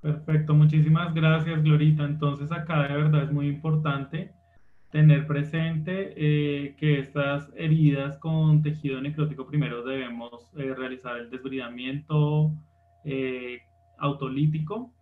[0.01, 2.03] Perfecto, muchísimas gracias, Glorita.
[2.03, 4.33] Entonces, acá de verdad es muy importante
[4.93, 12.53] tener presente eh, que estas heridas con tejido necrótico primero debemos eh, realizar el desbridamiento
[13.05, 13.63] eh,
[13.99, 14.93] autolítico.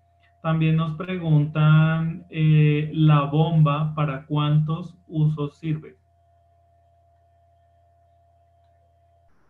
[0.42, 5.96] También nos preguntan la bomba para cuántos usos sirve.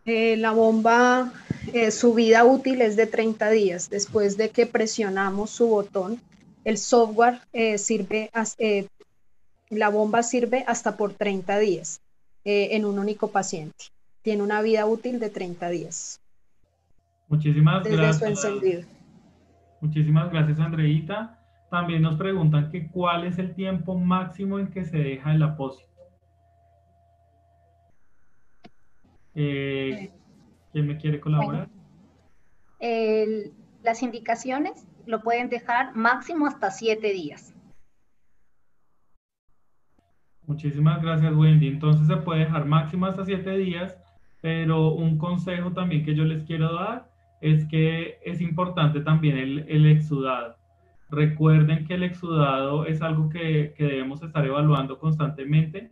[0.03, 1.31] la bomba,
[1.91, 3.89] su vida útil es de 30 días.
[3.89, 6.19] Después de que presionamos su botón,
[6.65, 7.39] el software
[7.77, 8.29] sirve
[9.71, 12.01] la bomba sirve hasta por 30 días
[12.43, 13.85] eh, en un único paciente.
[14.21, 16.21] Tiene una vida útil de 30 días.
[17.27, 18.17] Muchísimas desde gracias.
[18.19, 18.81] Su encendido.
[19.79, 21.39] Muchísimas gracias, Andreita.
[21.71, 25.89] También nos preguntan que cuál es el tiempo máximo en que se deja el apósito.
[29.33, 30.11] Eh,
[30.73, 31.69] ¿Quién me quiere colaborar?
[33.83, 37.53] las indicaciones lo pueden dejar máximo hasta 7 días.
[40.51, 41.69] Muchísimas gracias, Wendy.
[41.69, 43.97] Entonces se puede dejar máximo hasta siete días,
[44.41, 49.85] pero un consejo también que yo les quiero dar es que es importante también el,
[49.85, 50.57] exudado.
[51.09, 55.89] Recuerden que el exudado es algo que, debemos estar evaluando constantemente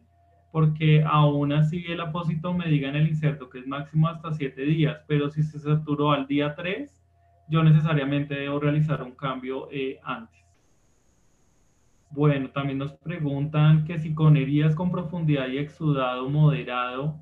[0.51, 4.64] porque aún así el apósito me diga en el inserto que es máximo hasta siete
[4.64, 7.01] días, pero si se saturó al día 3,
[7.47, 10.48] yo necesariamente debo realizar un cambio eh, antes.
[12.12, 17.22] Bueno, también nos preguntan que si con heridas con profundidad y exudado moderado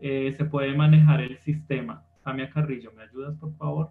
[0.00, 2.04] eh, se puede manejar el sistema.
[2.22, 3.90] Samia Carrillo, ¿me ayudas por favor?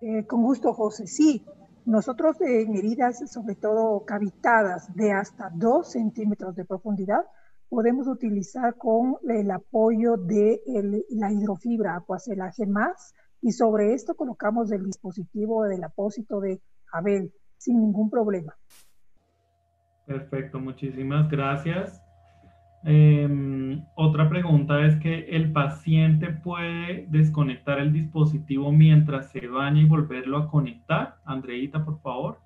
[0.00, 1.06] Eh, con gusto, José.
[1.08, 1.44] Sí,
[1.84, 7.24] nosotros en heridas, sobre todo cavitadas de hasta 2 centímetros de profundidad,
[7.68, 10.60] podemos utilizar con el apoyo de
[11.10, 16.60] la hidrofibra acuacelaje más y sobre esto colocamos el dispositivo del apósito de
[16.92, 18.56] Abel, sin ningún problema.
[20.06, 22.00] Perfecto, muchísimas gracias.
[22.84, 29.86] Em, otra pregunta es que el paciente puede desconectar el dispositivo mientras se baña y
[29.86, 31.16] volverlo a conectar.
[31.24, 32.38] Andreita, por favor.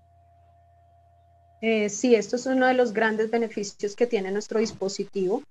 [1.60, 5.42] Eh, sí, esto es uno de los grandes beneficios que tiene nuestro dispositivo.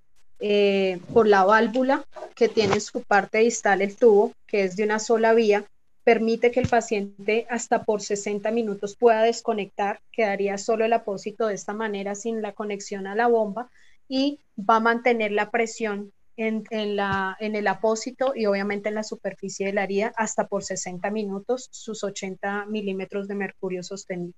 [0.42, 2.02] Eh, por la válvula
[2.34, 5.66] que tiene su parte distal el tubo, que es de una sola vía,
[6.04, 11.54] permite que el paciente hasta por 60 minutos pueda desconectar, quedaría solo el apósito de
[11.54, 13.70] esta manera sin la conexión a la bomba
[14.08, 19.02] y va a mantener la presión en, la, en el apósito y obviamente en la
[19.02, 24.32] superficie de la herida hasta por 60 minutos, sus 80 milímetros de mercurio sostenido.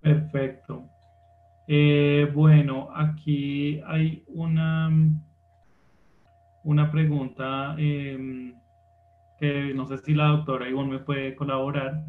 [0.00, 0.84] Perfecto.
[1.66, 4.90] Eh, bueno, aquí hay una,
[6.62, 7.74] una pregunta.
[7.78, 8.54] Em,
[9.74, 12.04] no sé si la doctora Ivonne me puede colaborar,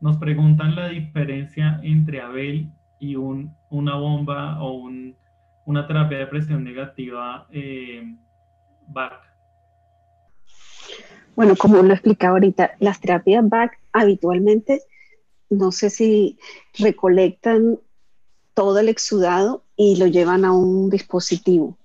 [0.00, 5.16] nos preguntan la diferencia entre Abel y un, una bomba o un,
[5.66, 8.02] una terapia de presión negativa eh,
[8.88, 9.12] BAC.
[11.34, 14.82] Bueno, como lo explicaba ahorita, las terapias BAC habitualmente,
[15.50, 16.38] no sé si
[16.78, 17.78] recolectan
[18.54, 21.78] todo el exudado y lo llevan a un dispositivo.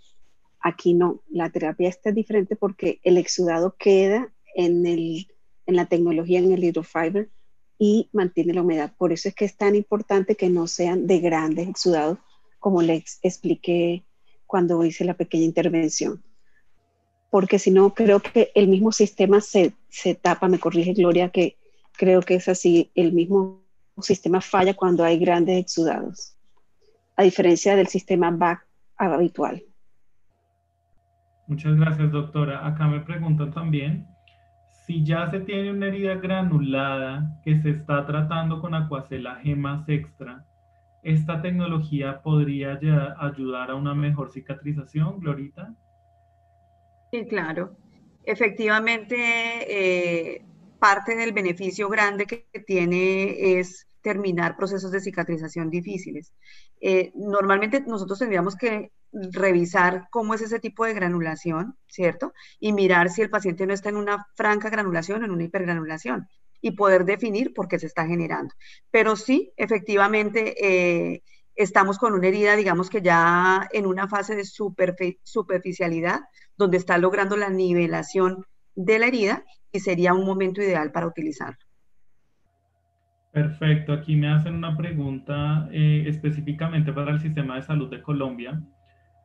[0.60, 5.28] Aquí no, la terapia está diferente porque el exudado queda en, el,
[5.66, 7.30] en la tecnología, en el hidrofiber
[7.78, 8.94] y mantiene la humedad.
[8.98, 12.18] Por eso es que es tan importante que no sean de grandes exudados,
[12.60, 14.04] como les expliqué
[14.46, 16.24] cuando hice la pequeña intervención.
[17.30, 21.58] Porque si no, creo que el mismo sistema se, se tapa, me corrige Gloria, que
[21.98, 23.64] creo que es así, el mismo
[24.02, 26.36] sistema falla cuando hay grandes exudados,
[27.16, 28.66] a diferencia del sistema BAC
[28.98, 29.64] habitual.
[31.48, 32.66] Muchas gracias, doctora.
[32.66, 34.13] Acá me preguntan también
[34.86, 40.46] si ya se tiene una herida granulada que se está tratando con Aquacela Gemas Extra,
[41.04, 42.78] ¿esta tecnología podría
[43.20, 45.74] ayudar a una mejor cicatrización, Glorita?
[47.12, 47.78] Sí, claro.
[48.26, 50.46] Efectivamente, eh,
[50.80, 56.34] parte del beneficio grande que tiene es terminar procesos de cicatrización difíciles.
[56.82, 62.34] Eh, normalmente nosotros tendríamos que revisar cómo es ese tipo de granulación, ¿cierto?
[62.60, 66.28] Y mirar si el paciente no está en una franca granulación o en una hipergranulación
[66.62, 68.56] y poder definir por qué se está generando.
[68.90, 71.24] Pero sí, efectivamente, eh,
[71.56, 76.22] estamos con una herida, digamos que ya en una fase de superficialidad,
[76.58, 78.46] donde está logrando la nivelación
[78.76, 81.60] de la herida y sería un momento ideal para utilizarlo.
[83.32, 88.62] Perfecto, aquí me hacen una pregunta eh, específicamente para el sistema de salud de Colombia.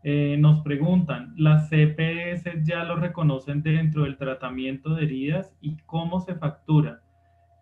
[0.05, 6.21] Eh, nos preguntan, ¿las CPS ya lo reconocen dentro del tratamiento de heridas y cómo
[6.21, 7.01] se factura?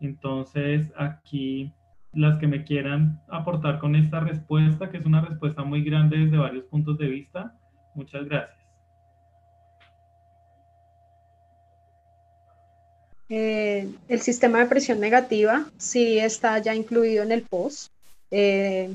[0.00, 1.72] Entonces, aquí
[2.12, 6.36] las que me quieran aportar con esta respuesta, que es una respuesta muy grande desde
[6.36, 7.54] varios puntos de vista,
[7.94, 8.56] muchas gracias.
[13.28, 17.90] Eh, el sistema de presión negativa sí está ya incluido en el POS,
[18.30, 18.94] eh,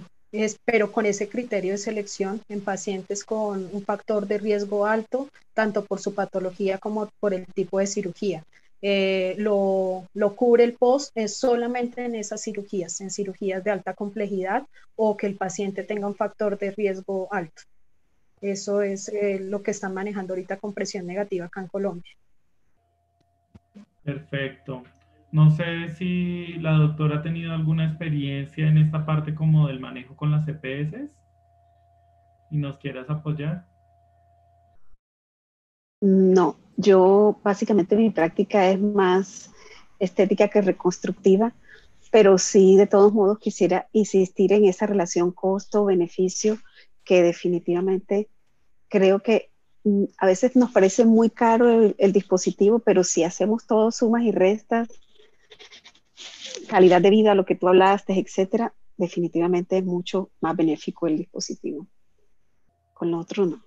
[0.66, 5.84] pero con ese criterio de selección en pacientes con un factor de riesgo alto, tanto
[5.86, 8.44] por su patología como por el tipo de cirugía.
[8.84, 13.94] Eh, lo, lo, cubre el POS es solamente en esas cirugías, en cirugías de alta
[13.94, 17.62] complejidad o que el paciente tenga un factor de riesgo alto.
[18.42, 22.12] Eso es lo que están manejando ahorita con presión negativa acá en Colombia.
[24.04, 24.84] Perfecto.
[25.32, 30.16] No sé si la doctora ha tenido alguna experiencia en esta parte como del manejo
[30.16, 31.10] con las EPS
[32.52, 33.66] y nos quieras apoyar.
[36.02, 39.52] No, yo básicamente mi práctica es más
[40.00, 41.54] estética que reconstructiva,
[42.12, 46.58] pero sí de todos modos quisiera insistir en esa relación costo-beneficio
[47.06, 48.30] que definitivamente
[48.90, 49.52] creo que
[49.84, 54.32] Mm, a veces nos parece muy caro el, dispositivo, pero si hacemos todo sumas y
[54.32, 54.90] restas,
[56.68, 61.88] calidad de vida, lo que tú hablaste, etcétera, definitivamente es mucho más benéfico el dispositivo.
[62.94, 63.62] Con lo otro no.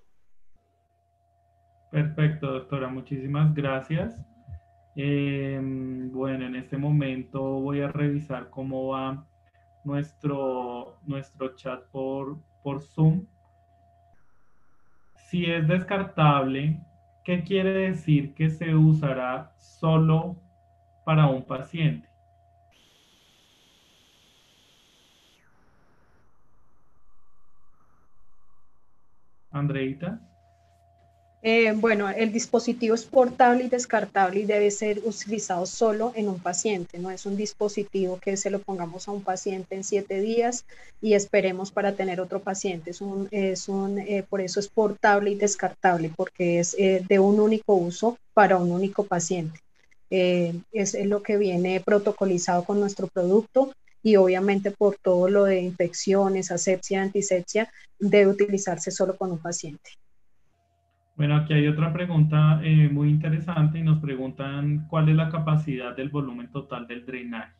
[1.91, 2.87] Perfecto, doctora.
[2.87, 4.19] Muchísimas gracias.
[4.95, 9.27] Em, bueno, en este momento voy a revisar cómo va
[9.83, 13.25] nuestro, nuestro chat por, por Zoom.
[15.29, 16.79] Si es descartable,
[17.23, 20.37] ¿qué quiere decir que se usará solo
[21.05, 22.14] para un paciente?
[29.55, 30.19] Andreita.
[31.47, 36.39] Eh, bueno, el dispositivo es portable y descartable y debe ser utilizado solo en un
[36.39, 40.65] paciente, no es un dispositivo que se lo pongamos a un paciente en siete días
[41.01, 42.89] y esperemos para tener otro paciente.
[42.89, 47.19] Es un, es un, eh, por eso es portable y descartable, porque es eh, de
[47.19, 49.59] un único uso para un único paciente.
[50.09, 53.71] es lo que viene protocolizado con nuestro producto
[54.05, 57.67] y obviamente por todo lo de infecciones, asepsia, antisepsia,
[57.97, 59.89] debe utilizarse solo con un paciente.
[61.15, 65.95] Bueno, aquí hay otra pregunta eh, muy interesante y nos preguntan cuál es la capacidad
[65.95, 67.51] del volumen total del drenaje.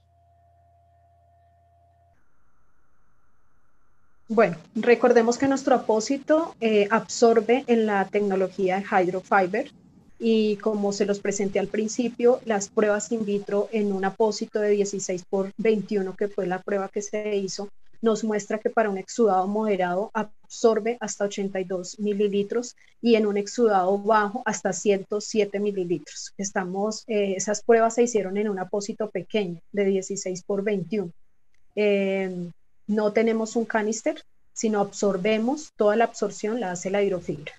[4.27, 9.71] Bueno, recordemos que nuestro apósito eh, absorbe en la tecnología de Hydrofiber
[10.27, 14.71] y como se los presenté al principio, las pruebas in vitro en un apósito de
[14.71, 17.69] 16 por 21, que fue la prueba que se hizo,
[18.01, 23.99] nos muestra que para un exudado moderado absorbe hasta 82 mililitros y en un exudado
[23.99, 26.33] bajo hasta 107 mililitros.
[26.39, 31.11] Estamos, eh, esas pruebas se hicieron en un apósito pequeño de 16 por 21.
[31.75, 32.49] Eh,
[32.87, 34.23] no tenemos un canister,
[34.53, 37.53] sino absorbemos, toda la absorción la hace la hidrofibra.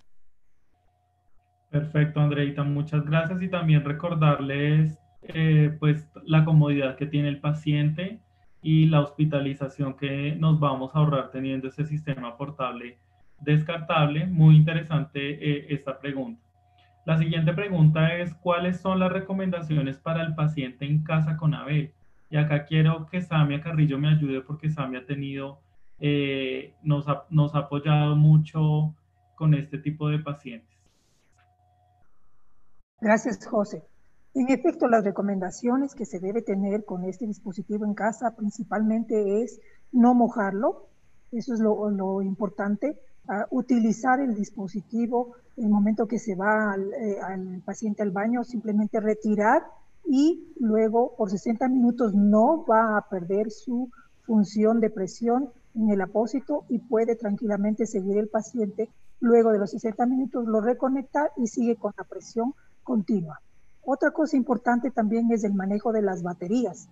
[1.70, 8.20] Perfecto, Andreita, muchas gracias y también recordarles eh, pues la comodidad que tiene el paciente
[8.62, 12.98] y la hospitalización que nos vamos a ahorrar teniendo ese sistema portable
[13.40, 14.26] descartable.
[14.26, 16.42] Muy interesante eh, esta pregunta.
[17.04, 21.92] La siguiente pregunta es, ¿cuáles son las recomendaciones para el paciente en casa con Abel?
[22.30, 25.60] Y acá quiero que Samia Carrillo me ayude porque Samia ha tenido,
[26.00, 28.94] eh, nos, ha, nos ha apoyado mucho
[29.36, 30.75] con este tipo de pacientes.
[33.00, 33.84] Gracias, José.
[34.34, 39.60] En efecto, las recomendaciones que se debe tener con este dispositivo en casa principalmente es
[39.92, 40.88] no mojarlo,
[41.32, 42.98] eso es lo, importante,
[43.50, 48.44] utilizar el dispositivo en el momento que se va al, eh, al, paciente al baño,
[48.44, 49.62] simplemente retirar
[50.04, 53.90] y luego por 60 minutos no va a perder su
[54.22, 58.88] función de presión en el apósito y puede tranquilamente seguir el paciente.
[59.20, 62.54] Luego de los 60 minutos lo reconecta y sigue con la presión
[62.86, 63.40] continua.
[63.84, 66.88] Otra cosa importante también es el manejo de las baterías.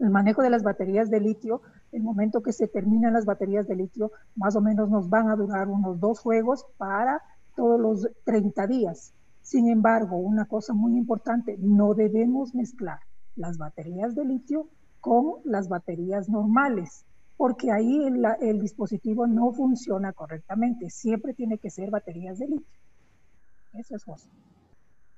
[0.00, 1.62] El manejo de las baterías de litio,
[1.92, 5.36] el momento que se terminan las baterías de litio, más o menos nos van a
[5.36, 7.22] durar unos dos juegos para
[7.54, 9.14] todos los 30 días.
[9.40, 12.98] Sin embargo, una cosa muy importante, no debemos mezclar
[13.36, 14.68] las baterías de litio
[15.00, 17.04] con las baterías normales,
[17.36, 20.90] porque ahí el, el dispositivo no funciona correctamente.
[20.90, 22.78] Siempre tiene que ser baterías de litio.
[23.74, 24.28] Eso es José.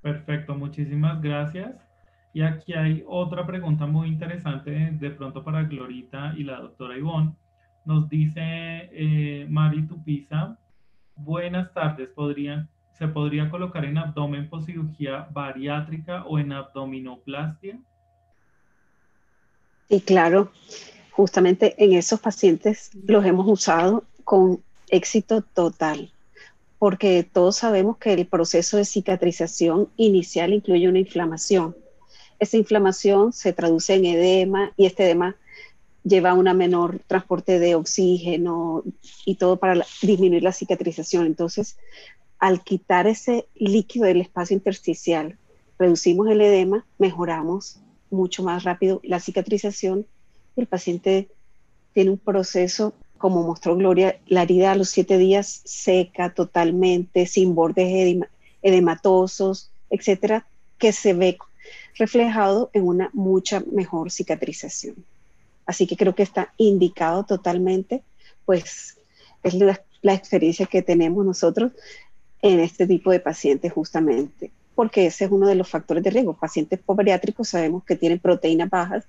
[0.07, 1.75] Perfecto, muchísimas gracias.
[2.33, 7.35] Y aquí hay otra pregunta muy interesante de pronto para Glorita y la doctora Ivonne.
[7.85, 10.57] Nos dice eh, Mari Tupiza,
[11.17, 17.77] buenas tardes, ¿podrían, ¿se podría colocar en abdomen por cirugía bariátrica o en abdominoplastia?
[19.89, 20.53] Sí, claro,
[21.11, 26.13] justamente en esos pacientes los hemos usado con éxito total
[26.79, 31.77] porque todos sabemos que el proceso de cicatrización inicial incluye una inflamación.
[32.39, 35.37] Esa inflamación se traduce en edema y este edema
[36.05, 38.85] lleva a un menor transporte de oxígeno
[39.25, 41.27] y todo para disminuir la cicatrización.
[41.27, 41.79] Entonces,
[42.39, 45.39] al quitar ese líquido del espacio intersticial,
[45.79, 47.81] reducimos el edema, mejoramos
[48.11, 50.07] mucho más rápido la cicatrización
[50.57, 51.29] el paciente
[51.93, 57.55] tiene un proceso como mostró Gloria, la herida a los siete días seca totalmente, sin
[57.55, 58.19] bordes
[58.63, 60.47] edematosos, etcétera,
[60.79, 61.39] que se ve
[61.97, 64.97] reflejado en una mucha mejor cicatrización.
[65.65, 68.03] Así que creo que está indicado totalmente,
[68.45, 68.99] pues
[69.43, 71.73] es la, la experiencia que tenemos nosotros
[72.43, 76.35] en este tipo de pacientes justamente, porque ese es uno de los factores de riesgo.
[76.35, 79.05] Pacientes pobariátricos sabemos que tienen proteínas bajas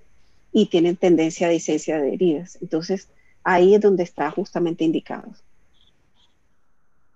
[0.51, 2.57] y tienen tendencia a disencia de heridas.
[2.61, 3.09] Entonces,
[3.47, 5.31] ahí es donde está justamente indicado.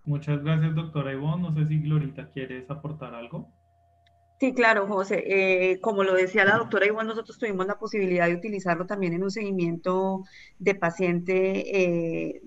[0.06, 1.44] Muchas gracias, doctora Ivonne.
[1.44, 3.50] No sé si Glorita quieres aportar algo.
[4.40, 5.24] Sí, claro, José.
[5.28, 9.24] Eh, como lo decía la doctora Ivonne, nosotros tuvimos la posibilidad de utilizarlo también en
[9.24, 10.24] un seguimiento
[10.58, 12.42] de paciente eh,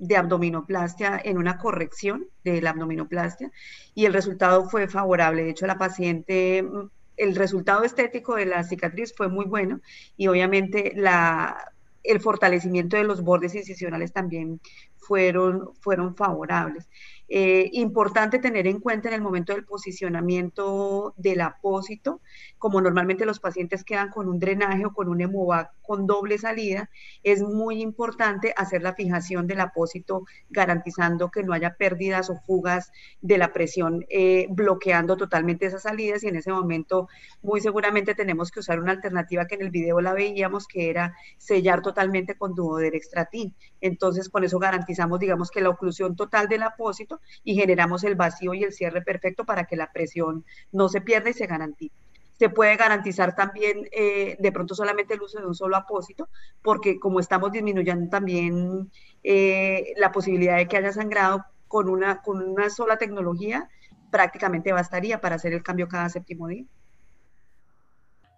[0.00, 3.52] de abdominoplastia, en una corrección de la abdominoplastia,
[3.94, 5.44] y el resultado fue favorable.
[5.44, 6.68] De hecho, la paciente
[7.16, 9.80] el resultado estético de la cicatriz fue muy bueno
[10.16, 11.70] y obviamente la,
[12.02, 14.60] el fortalecimiento de los bordes incisionales también
[14.96, 16.88] fueron, fueron favorables.
[17.32, 22.20] Eh, importante tener en cuenta en el momento del posicionamiento del apósito,
[22.58, 26.90] como normalmente los pacientes quedan con un drenaje o con un hemovac con doble salida,
[27.22, 32.90] es muy importante hacer la fijación del apósito garantizando que no haya pérdidas o fugas
[33.20, 37.08] de la presión, eh, bloqueando totalmente esas salidas y en ese momento
[37.42, 41.14] muy seguramente tenemos que usar una alternativa que en el video la veíamos que era
[41.38, 43.54] sellar totalmente con duoderextratin.
[43.80, 48.54] Entonces con eso garantizamos digamos que la oclusión total del apósito y generamos el vacío
[48.54, 51.94] y el cierre perfecto para que la presión no se pierda y se garantice.
[52.40, 56.28] Se puede garantizar también eh, de pronto solamente el uso de un solo apósito,
[56.62, 58.90] porque como estamos disminuyendo también
[59.22, 63.68] eh, la posibilidad de que haya sangrado con una, con una sola tecnología,
[64.10, 66.64] prácticamente bastaría para hacer el cambio cada séptimo día.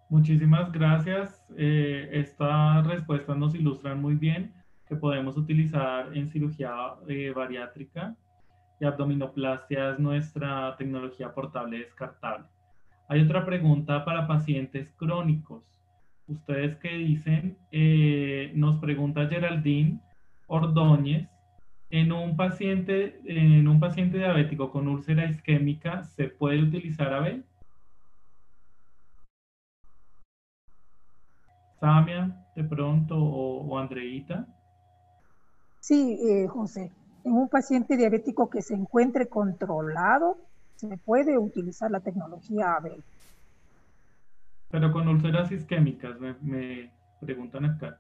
[0.09, 1.41] Muchísimas gracias.
[1.57, 4.53] Eh, estas respuestas nos ilustran muy bien
[4.87, 6.73] que podemos utilizar en cirugía
[7.35, 8.17] bariátrica
[8.85, 12.47] abdominoplastia es nuestra tecnología portable descartable.
[13.09, 15.63] Hay otra pregunta para pacientes crónicos.
[16.27, 17.59] ¿Ustedes qué dicen?
[17.71, 20.01] Eh, nos pregunta Geraldine
[20.47, 21.29] Ordóñez.
[21.91, 27.45] En un, paciente, en un paciente diabético con úlcera isquémica, ¿se puede utilizar ABEL?
[31.79, 34.47] Samia, de pronto, o, o Andreita.
[35.81, 36.91] Sí, eh, José
[37.25, 40.39] en un paciente diabético que se encuentre controlado,
[40.77, 43.03] se puede utilizar la tecnología ABEL.
[44.71, 46.91] Pero con úlceras isquémicas, me,
[47.21, 47.99] preguntan acá.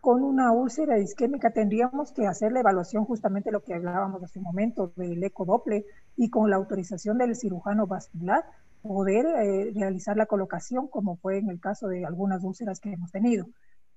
[0.00, 4.44] Con una úlcera isquémica tendríamos que hacer la evaluación justamente lo que hablábamos hace un
[4.44, 5.84] momento del ecodople
[6.16, 8.44] y con la autorización del cirujano vascular
[8.82, 13.10] poder eh, realizar la colocación como fue en el caso de algunas úlceras que hemos
[13.10, 13.46] tenido.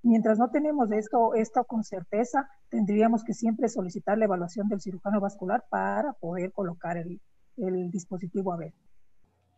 [0.02, 5.20] Mientras no tenemos esto, esto con certeza, tendríamos que siempre solicitar la evaluación del cirujano
[5.20, 7.20] vascular para poder colocar el,
[7.58, 8.74] el dispositivo ABEL.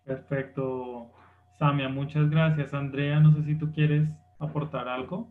[0.03, 1.11] Perfecto,
[1.59, 2.73] Samia, muchas gracias.
[2.73, 4.09] Andrea, no sé si tú quieres
[4.39, 5.27] aportar algo.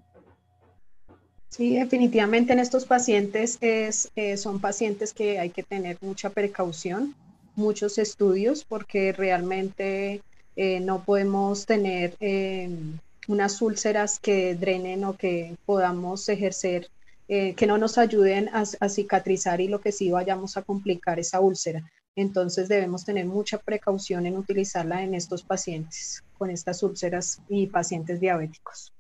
[1.48, 7.16] Sí, definitivamente en estos pacientes es, eh, son pacientes que hay que tener mucha precaución,
[7.56, 10.22] muchos estudios, porque realmente
[10.54, 12.98] eh, no podemos tener em,
[13.30, 16.88] unas úlceras que drenen o que podamos ejercer,
[17.28, 21.38] eh, que no nos ayuden a, cicatrizar y lo que sí vayamos a complicar esa
[21.38, 21.80] úlcera.
[22.16, 28.18] Entonces debemos tener mucha precaución en utilizarla en estos pacientes con estas úlceras y pacientes
[28.18, 28.92] diabéticos.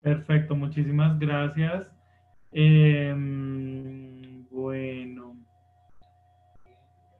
[0.00, 1.88] Perfecto, muchísimas gracias.
[2.52, 5.36] Em, bueno,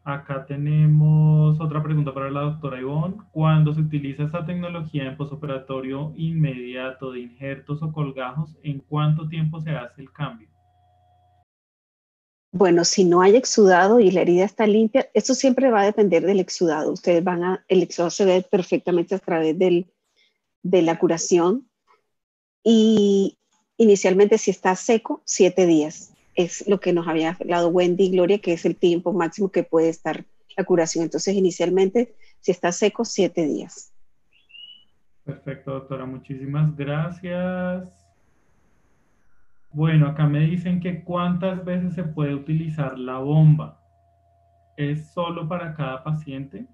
[0.05, 3.17] acá tenemos otra pregunta para la doctora Ivonne.
[3.33, 9.61] Cuando se utiliza esta tecnología en posoperatorio inmediato de injertos o colgajos, ¿en cuánto tiempo
[9.61, 10.49] se hace el cambio?
[12.53, 16.27] Bueno, si no hay exudado y la herida está limpia, esto siempre va a depender
[16.27, 16.93] del exudado.
[16.93, 19.93] Ustedes van a, el exudado se ve perfectamente a través del,
[20.63, 21.71] de la curación.
[22.65, 23.39] Y
[23.77, 26.10] inicialmente si está seco, siete días.
[26.35, 29.63] Es lo que nos había hablado Wendy y Gloria, que es el tiempo máximo que
[29.63, 30.25] puede estar
[30.57, 31.05] la curación.
[31.05, 33.93] Entonces, inicialmente, si está seco, siete días.
[35.25, 36.07] Perfecto, doctora.
[36.07, 37.89] Muchísimas gracias.
[39.73, 43.81] Bueno, acá me dicen que cuántas veces se puede utilizar la bomba.
[44.77, 46.67] ¿Es solo para cada paciente?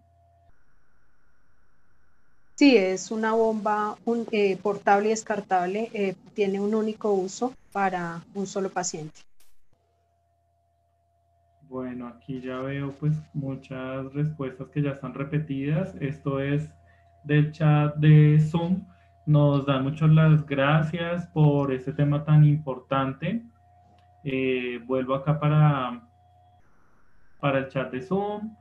[2.55, 3.99] Sí, es una bomba
[4.33, 5.91] eh, portable y descartable.
[5.93, 9.21] Eh, tiene un único uso para un solo paciente.
[11.69, 15.97] Bueno, aquí ya veo pues muchas respuestas que ya están repetidas.
[16.01, 16.71] Esto es
[17.25, 18.87] del chat de Zoom.
[19.27, 23.43] Nos dan muchas las gracias por este tema tan importante.
[24.23, 26.09] Eh, vuelvo acá para,
[27.41, 28.55] para el chat de Zoom.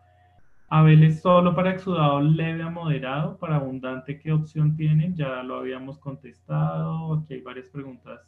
[0.68, 5.16] Abel es solo para exudado leve a moderado, para abundante, ¿qué opción tienen?
[5.16, 7.14] Ya lo habíamos contestado.
[7.14, 8.20] Aquí hay varias preguntas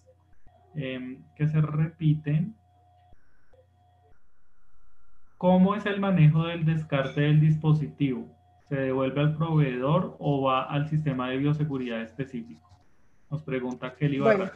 [0.76, 2.56] em, que se repiten.
[5.38, 8.26] ¿Cómo es el manejo del descarte del dispositivo?
[8.70, 12.68] ¿Se devuelve al proveedor o va al sistema de bioseguridad específico?
[13.30, 14.52] Nos pregunta Kelly Barra.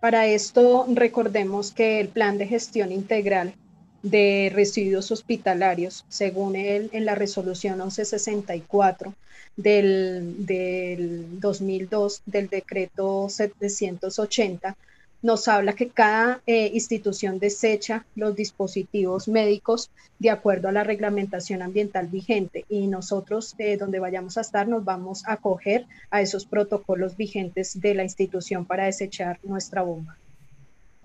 [0.00, 3.54] para esto recordemos que el plan de gestión integral
[4.02, 9.14] de residuos hospitalarios, según él en la resolución 1164
[9.56, 14.76] del, del 2002 del decreto 780,
[15.22, 21.62] nos habla que cada eh, institución desecha los dispositivos médicos de acuerdo a la reglamentación
[21.62, 26.46] ambiental vigente y nosotros eh, donde vayamos a estar nos vamos a acoger a esos
[26.46, 30.16] protocolos vigentes de la institución para desechar nuestra bomba.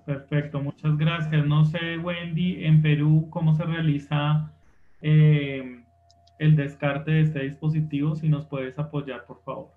[0.06, 1.46] Perfecto, muchas gracias.
[1.46, 4.52] No sé, Wendy, en Perú, ¿cómo se realiza
[5.02, 5.84] eh,
[6.38, 8.16] el descarte de este dispositivo?
[8.16, 9.75] Si nos puedes apoyar, por favor.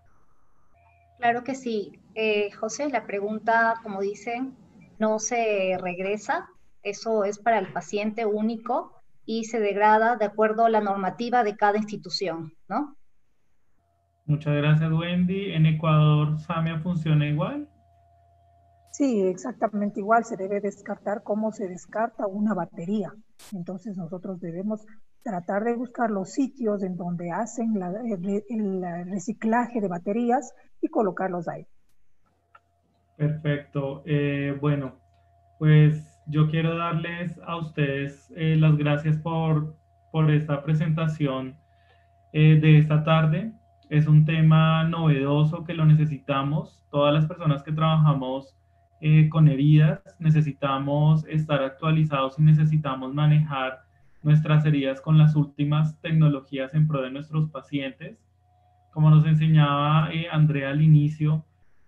[1.18, 2.00] Claro que sí.
[2.14, 4.56] Eh, José, la pregunta, como dicen,
[4.98, 6.48] no se regresa.
[6.82, 8.92] Eso es para el paciente único
[9.26, 12.96] y se degrada de acuerdo a la normativa de cada institución, ¿no?
[14.24, 15.52] Muchas gracias, Wendy.
[15.52, 17.68] ¿En Ecuador SAMIA funciona igual?
[18.92, 20.24] Sí, exactamente igual.
[20.24, 23.12] Se debe descartar cómo se descarta una batería.
[23.52, 24.84] Entonces nosotros debemos
[25.22, 31.66] tratar de buscar los sitios en donde hacen el, reciclaje de baterías y colocarlos ahí.
[33.16, 34.02] Perfecto.
[34.06, 34.94] Eh, bueno,
[35.58, 39.74] pues yo quiero darles a ustedes eh, las gracias por,
[40.12, 41.56] por esta presentación
[42.32, 43.52] eh, de esta tarde.
[43.90, 46.86] Es un tema novedoso que lo necesitamos.
[46.92, 48.54] Todas las personas que trabajamos
[49.30, 53.82] con heridas necesitamos estar actualizados y necesitamos manejar
[54.22, 58.27] nuestras heridas con las últimas tecnologías en pro de nuestros pacientes.
[58.98, 61.44] Como nos enseñaba eh, Andrea al inicio,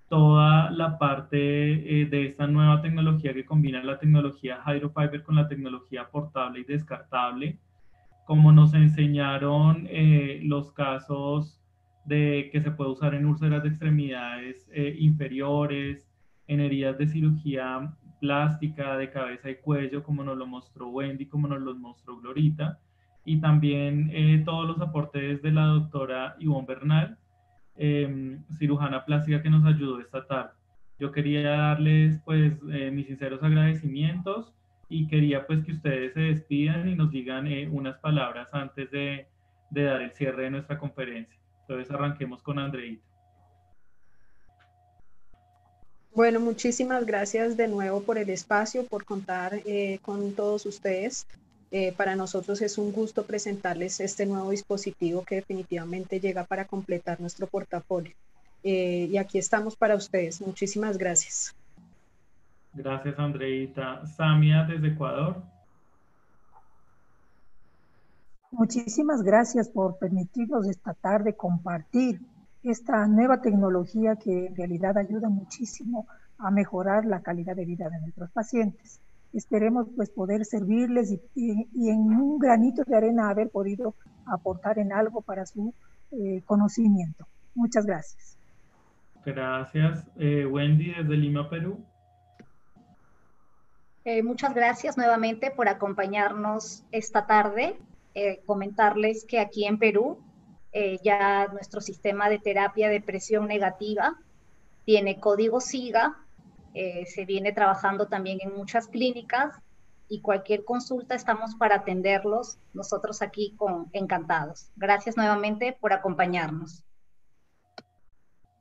[0.09, 5.49] toda la parte eh, de esta nueva tecnología que combina la tecnología Hydrofiber con la
[5.49, 7.59] tecnología portable y descartable,
[8.27, 11.61] como nos enseñaron eh, los casos
[12.05, 14.71] de que se puede usar en úlceras de extremidades
[15.01, 16.07] inferiores,
[16.47, 21.49] en heridas de cirugía plástica de cabeza y cuello, como nos lo mostró Wendy, como
[21.49, 22.79] nos lo mostró Glorita,
[23.25, 27.19] y también eh, todos los aportes de la doctora Ivonne Bernal,
[27.77, 30.53] em, cirujana plástica que nos ayudó esta tarde.
[30.99, 34.53] Yo quería darles pues eh, mis sinceros agradecimientos
[34.89, 39.27] y quería pues que ustedes se despidan y nos digan eh, unas palabras antes de,
[39.71, 41.39] de dar el cierre de nuestra conferencia.
[41.63, 43.11] Entonces arranquemos con Andreita.
[46.13, 51.27] Bueno, muchísimas gracias de nuevo por el espacio, por contar eh, con todos ustedes.
[51.73, 57.21] Eh, para nosotros es un gusto presentarles este nuevo dispositivo que definitivamente llega para completar
[57.21, 58.13] nuestro portafolio.
[58.65, 60.41] Eh, y aquí estamos para ustedes.
[60.41, 61.55] Muchísimas gracias.
[62.75, 64.05] Gracias, Andreita.
[64.07, 65.43] Samia, desde Ecuador.
[68.51, 72.21] Muchísimas gracias por permitirnos esta tarde compartir
[72.65, 76.07] esta nueva tecnología que en realidad ayuda muchísimo
[76.37, 79.01] a mejorar la calidad de vida de nuestros pacientes.
[79.33, 83.95] Esperemos pues poder servirles y, en un granito de arena haber podido
[84.27, 85.73] aportar en algo para su
[86.11, 87.27] eh, conocimiento.
[87.55, 88.37] Muchas gracias.
[89.25, 90.05] Gracias.
[90.17, 91.79] Eh, Wendy, desde Lima, Perú.
[94.05, 97.77] Eh, muchas gracias nuevamente por acompañarnos esta tarde.
[98.45, 100.19] comentarles que aquí en Perú
[101.03, 104.17] ya nuestro sistema de terapia de presión negativa
[104.85, 106.17] tiene código SIGA
[106.75, 109.61] eh, se viene trabajando también en muchas clínicas
[110.09, 114.71] y cualquier consulta estamos para atenderlos, nosotros aquí con encantados.
[114.77, 116.85] Gracias nuevamente por acompañarnos.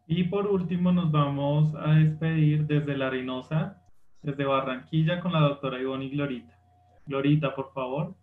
[0.05, 3.81] Y por último nos vamos a despedir desde La Reynosa,
[4.21, 6.57] desde Barranquilla con la doctora Ivonne Glorita.
[7.05, 8.15] Glorita, por favor.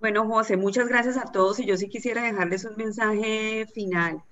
[0.00, 4.22] Bueno, José, muchas gracias a todos y yo sí quisiera dejarles un mensaje final.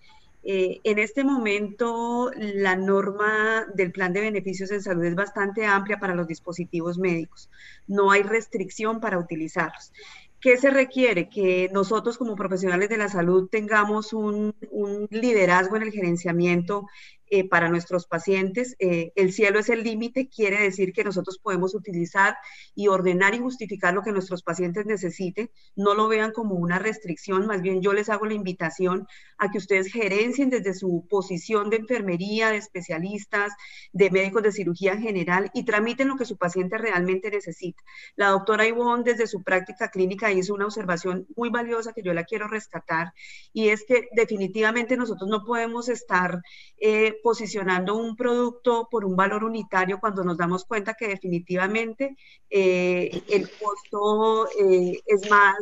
[0.46, 5.98] Eh, en este momento, la norma del plan de beneficios en salud es bastante amplia
[5.98, 7.50] para los dispositivos médicos.
[7.86, 9.92] No hay restricción para utilizarlos.
[10.40, 11.30] ¿Qué se requiere?
[11.30, 16.86] Que nosotros como profesionales de la salud tengamos un, un liderazgo en el gerenciamiento
[17.36, 18.76] eh, para nuestros pacientes.
[18.78, 22.36] Eh, el cielo es el límite, quiere decir que nosotros podemos utilizar
[22.76, 25.50] y ordenar y justificar lo que nuestros pacientes necesiten.
[25.74, 29.58] No lo vean como una restricción, más bien yo les hago la invitación a que
[29.58, 33.52] ustedes gerencien desde su posición de enfermería, de especialistas,
[33.92, 37.82] de médicos de cirugía general y tramiten lo que su paciente realmente necesita.
[38.14, 42.22] La doctora Ivonne desde su práctica clínica hizo una observación muy valiosa que yo la
[42.22, 43.12] quiero rescatar
[43.52, 46.40] y es que definitivamente nosotros no podemos estar
[46.78, 52.18] eh, posicionando un producto por un valor unitario cuando nos damos cuenta que definitivamente
[52.50, 55.56] eh, el costo eh, es más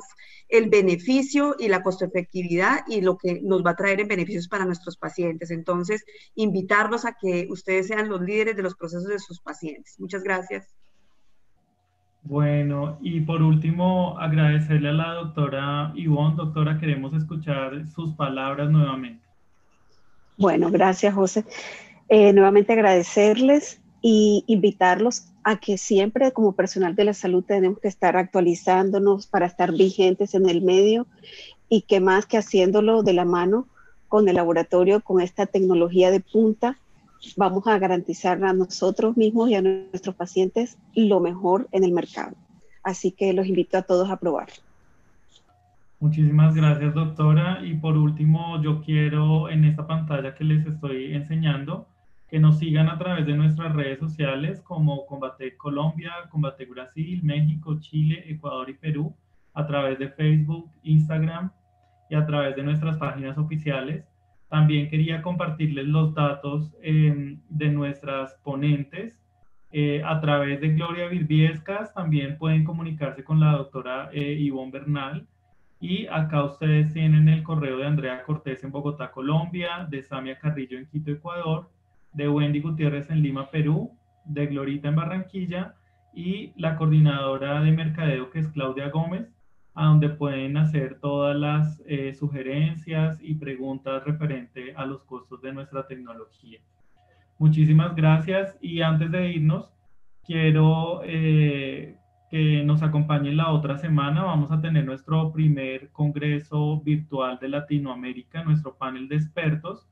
[0.48, 4.48] el beneficio y la costo efectividad y lo que nos va a traer en beneficios
[4.48, 5.52] para nuestros pacientes.
[5.52, 9.94] Entonces, invitarlos a que ustedes sean los líderes de los procesos de sus pacientes.
[10.00, 10.74] Muchas gracias.
[12.24, 16.36] Bueno, y por último, agradecerle a la doctora Ivonne.
[16.36, 19.31] Doctora, queremos escuchar sus palabras nuevamente.
[20.42, 21.44] Bueno, gracias José.
[22.08, 27.86] Eh, nuevamente agradecerles y invitarlos a que siempre como personal de la salud tenemos que
[27.86, 31.06] estar actualizándonos para estar vigentes en el medio
[31.68, 33.68] y que más que haciéndolo de la mano
[34.08, 36.76] con el laboratorio, con esta tecnología de punta,
[37.36, 42.34] vamos a garantizar a nosotros mismos y a nuestros pacientes lo mejor en el mercado.
[42.82, 44.48] Así que los invito a todos a probar.
[46.02, 47.60] Muchísimas gracias, doctora.
[47.64, 51.86] Y por último, yo quiero en esta pantalla que les estoy enseñando
[52.28, 57.78] que nos sigan a través de nuestras redes sociales como Combate Colombia, Combate Brasil, México,
[57.78, 59.14] Chile, Ecuador y Perú,
[59.54, 61.52] a través de Facebook, Instagram
[62.10, 64.04] y a través de nuestras páginas oficiales.
[64.48, 69.22] También quería compartirles los datos em, de nuestras ponentes.
[69.70, 75.28] Eh, a través de Gloria Virbiescas también pueden comunicarse con la doctora eh, Ivonne Bernal
[75.82, 80.78] y acá ustedes tienen el correo de Andrea Cortés en Bogotá, Colombia, de Samia Carrillo
[80.78, 81.68] en Quito, Ecuador,
[82.12, 83.90] de Wendy Gutiérrez en Lima, Perú,
[84.24, 85.74] de Glorita en Barranquilla
[86.14, 89.34] y la coordinadora de mercadeo que es Claudia Gómez,
[89.74, 95.52] a donde pueden hacer todas las eh, sugerencias y preguntas referente a los costos de
[95.52, 96.60] nuestra tecnología.
[97.38, 99.74] Muchísimas gracias y antes de irnos,
[100.24, 101.96] quiero eh,
[102.32, 104.24] que nos acompañen la otra semana.
[104.24, 109.86] Vamos a tener nuestro primer congreso virtual de Latinoamérica, nuestro panel de expertos.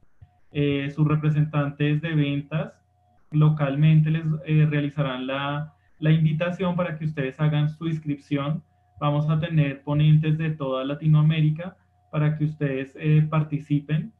[0.51, 2.73] Eh, sus representantes de ventas
[3.31, 8.63] localmente les eh, realizarán la, la, invitación para que ustedes hagan su inscripción.
[8.99, 11.77] Vamos a tener ponentes de toda Latinoamérica
[12.11, 14.15] para que ustedes eh, participen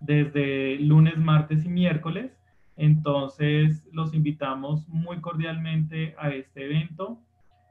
[0.00, 2.40] desde lunes, martes y miércoles.
[2.78, 7.20] Entonces, los invitamos muy cordialmente a este evento.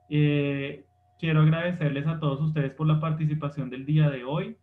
[0.09, 0.85] Eh,
[1.19, 4.57] quiero agradecerles a todos ustedes por la participación del día de hoy.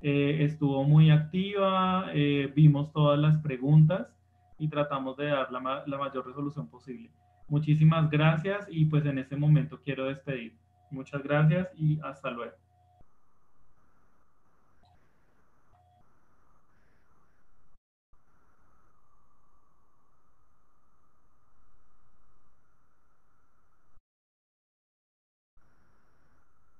[0.00, 4.12] Eh, estuvo muy activa, eh, vimos todas las preguntas
[4.58, 7.10] y tratamos de dar la, mayor resolución posible.
[7.48, 10.56] Muchísimas gracias y pues en este momento quiero despedir.
[10.90, 12.61] Muchas gracias y hasta luego.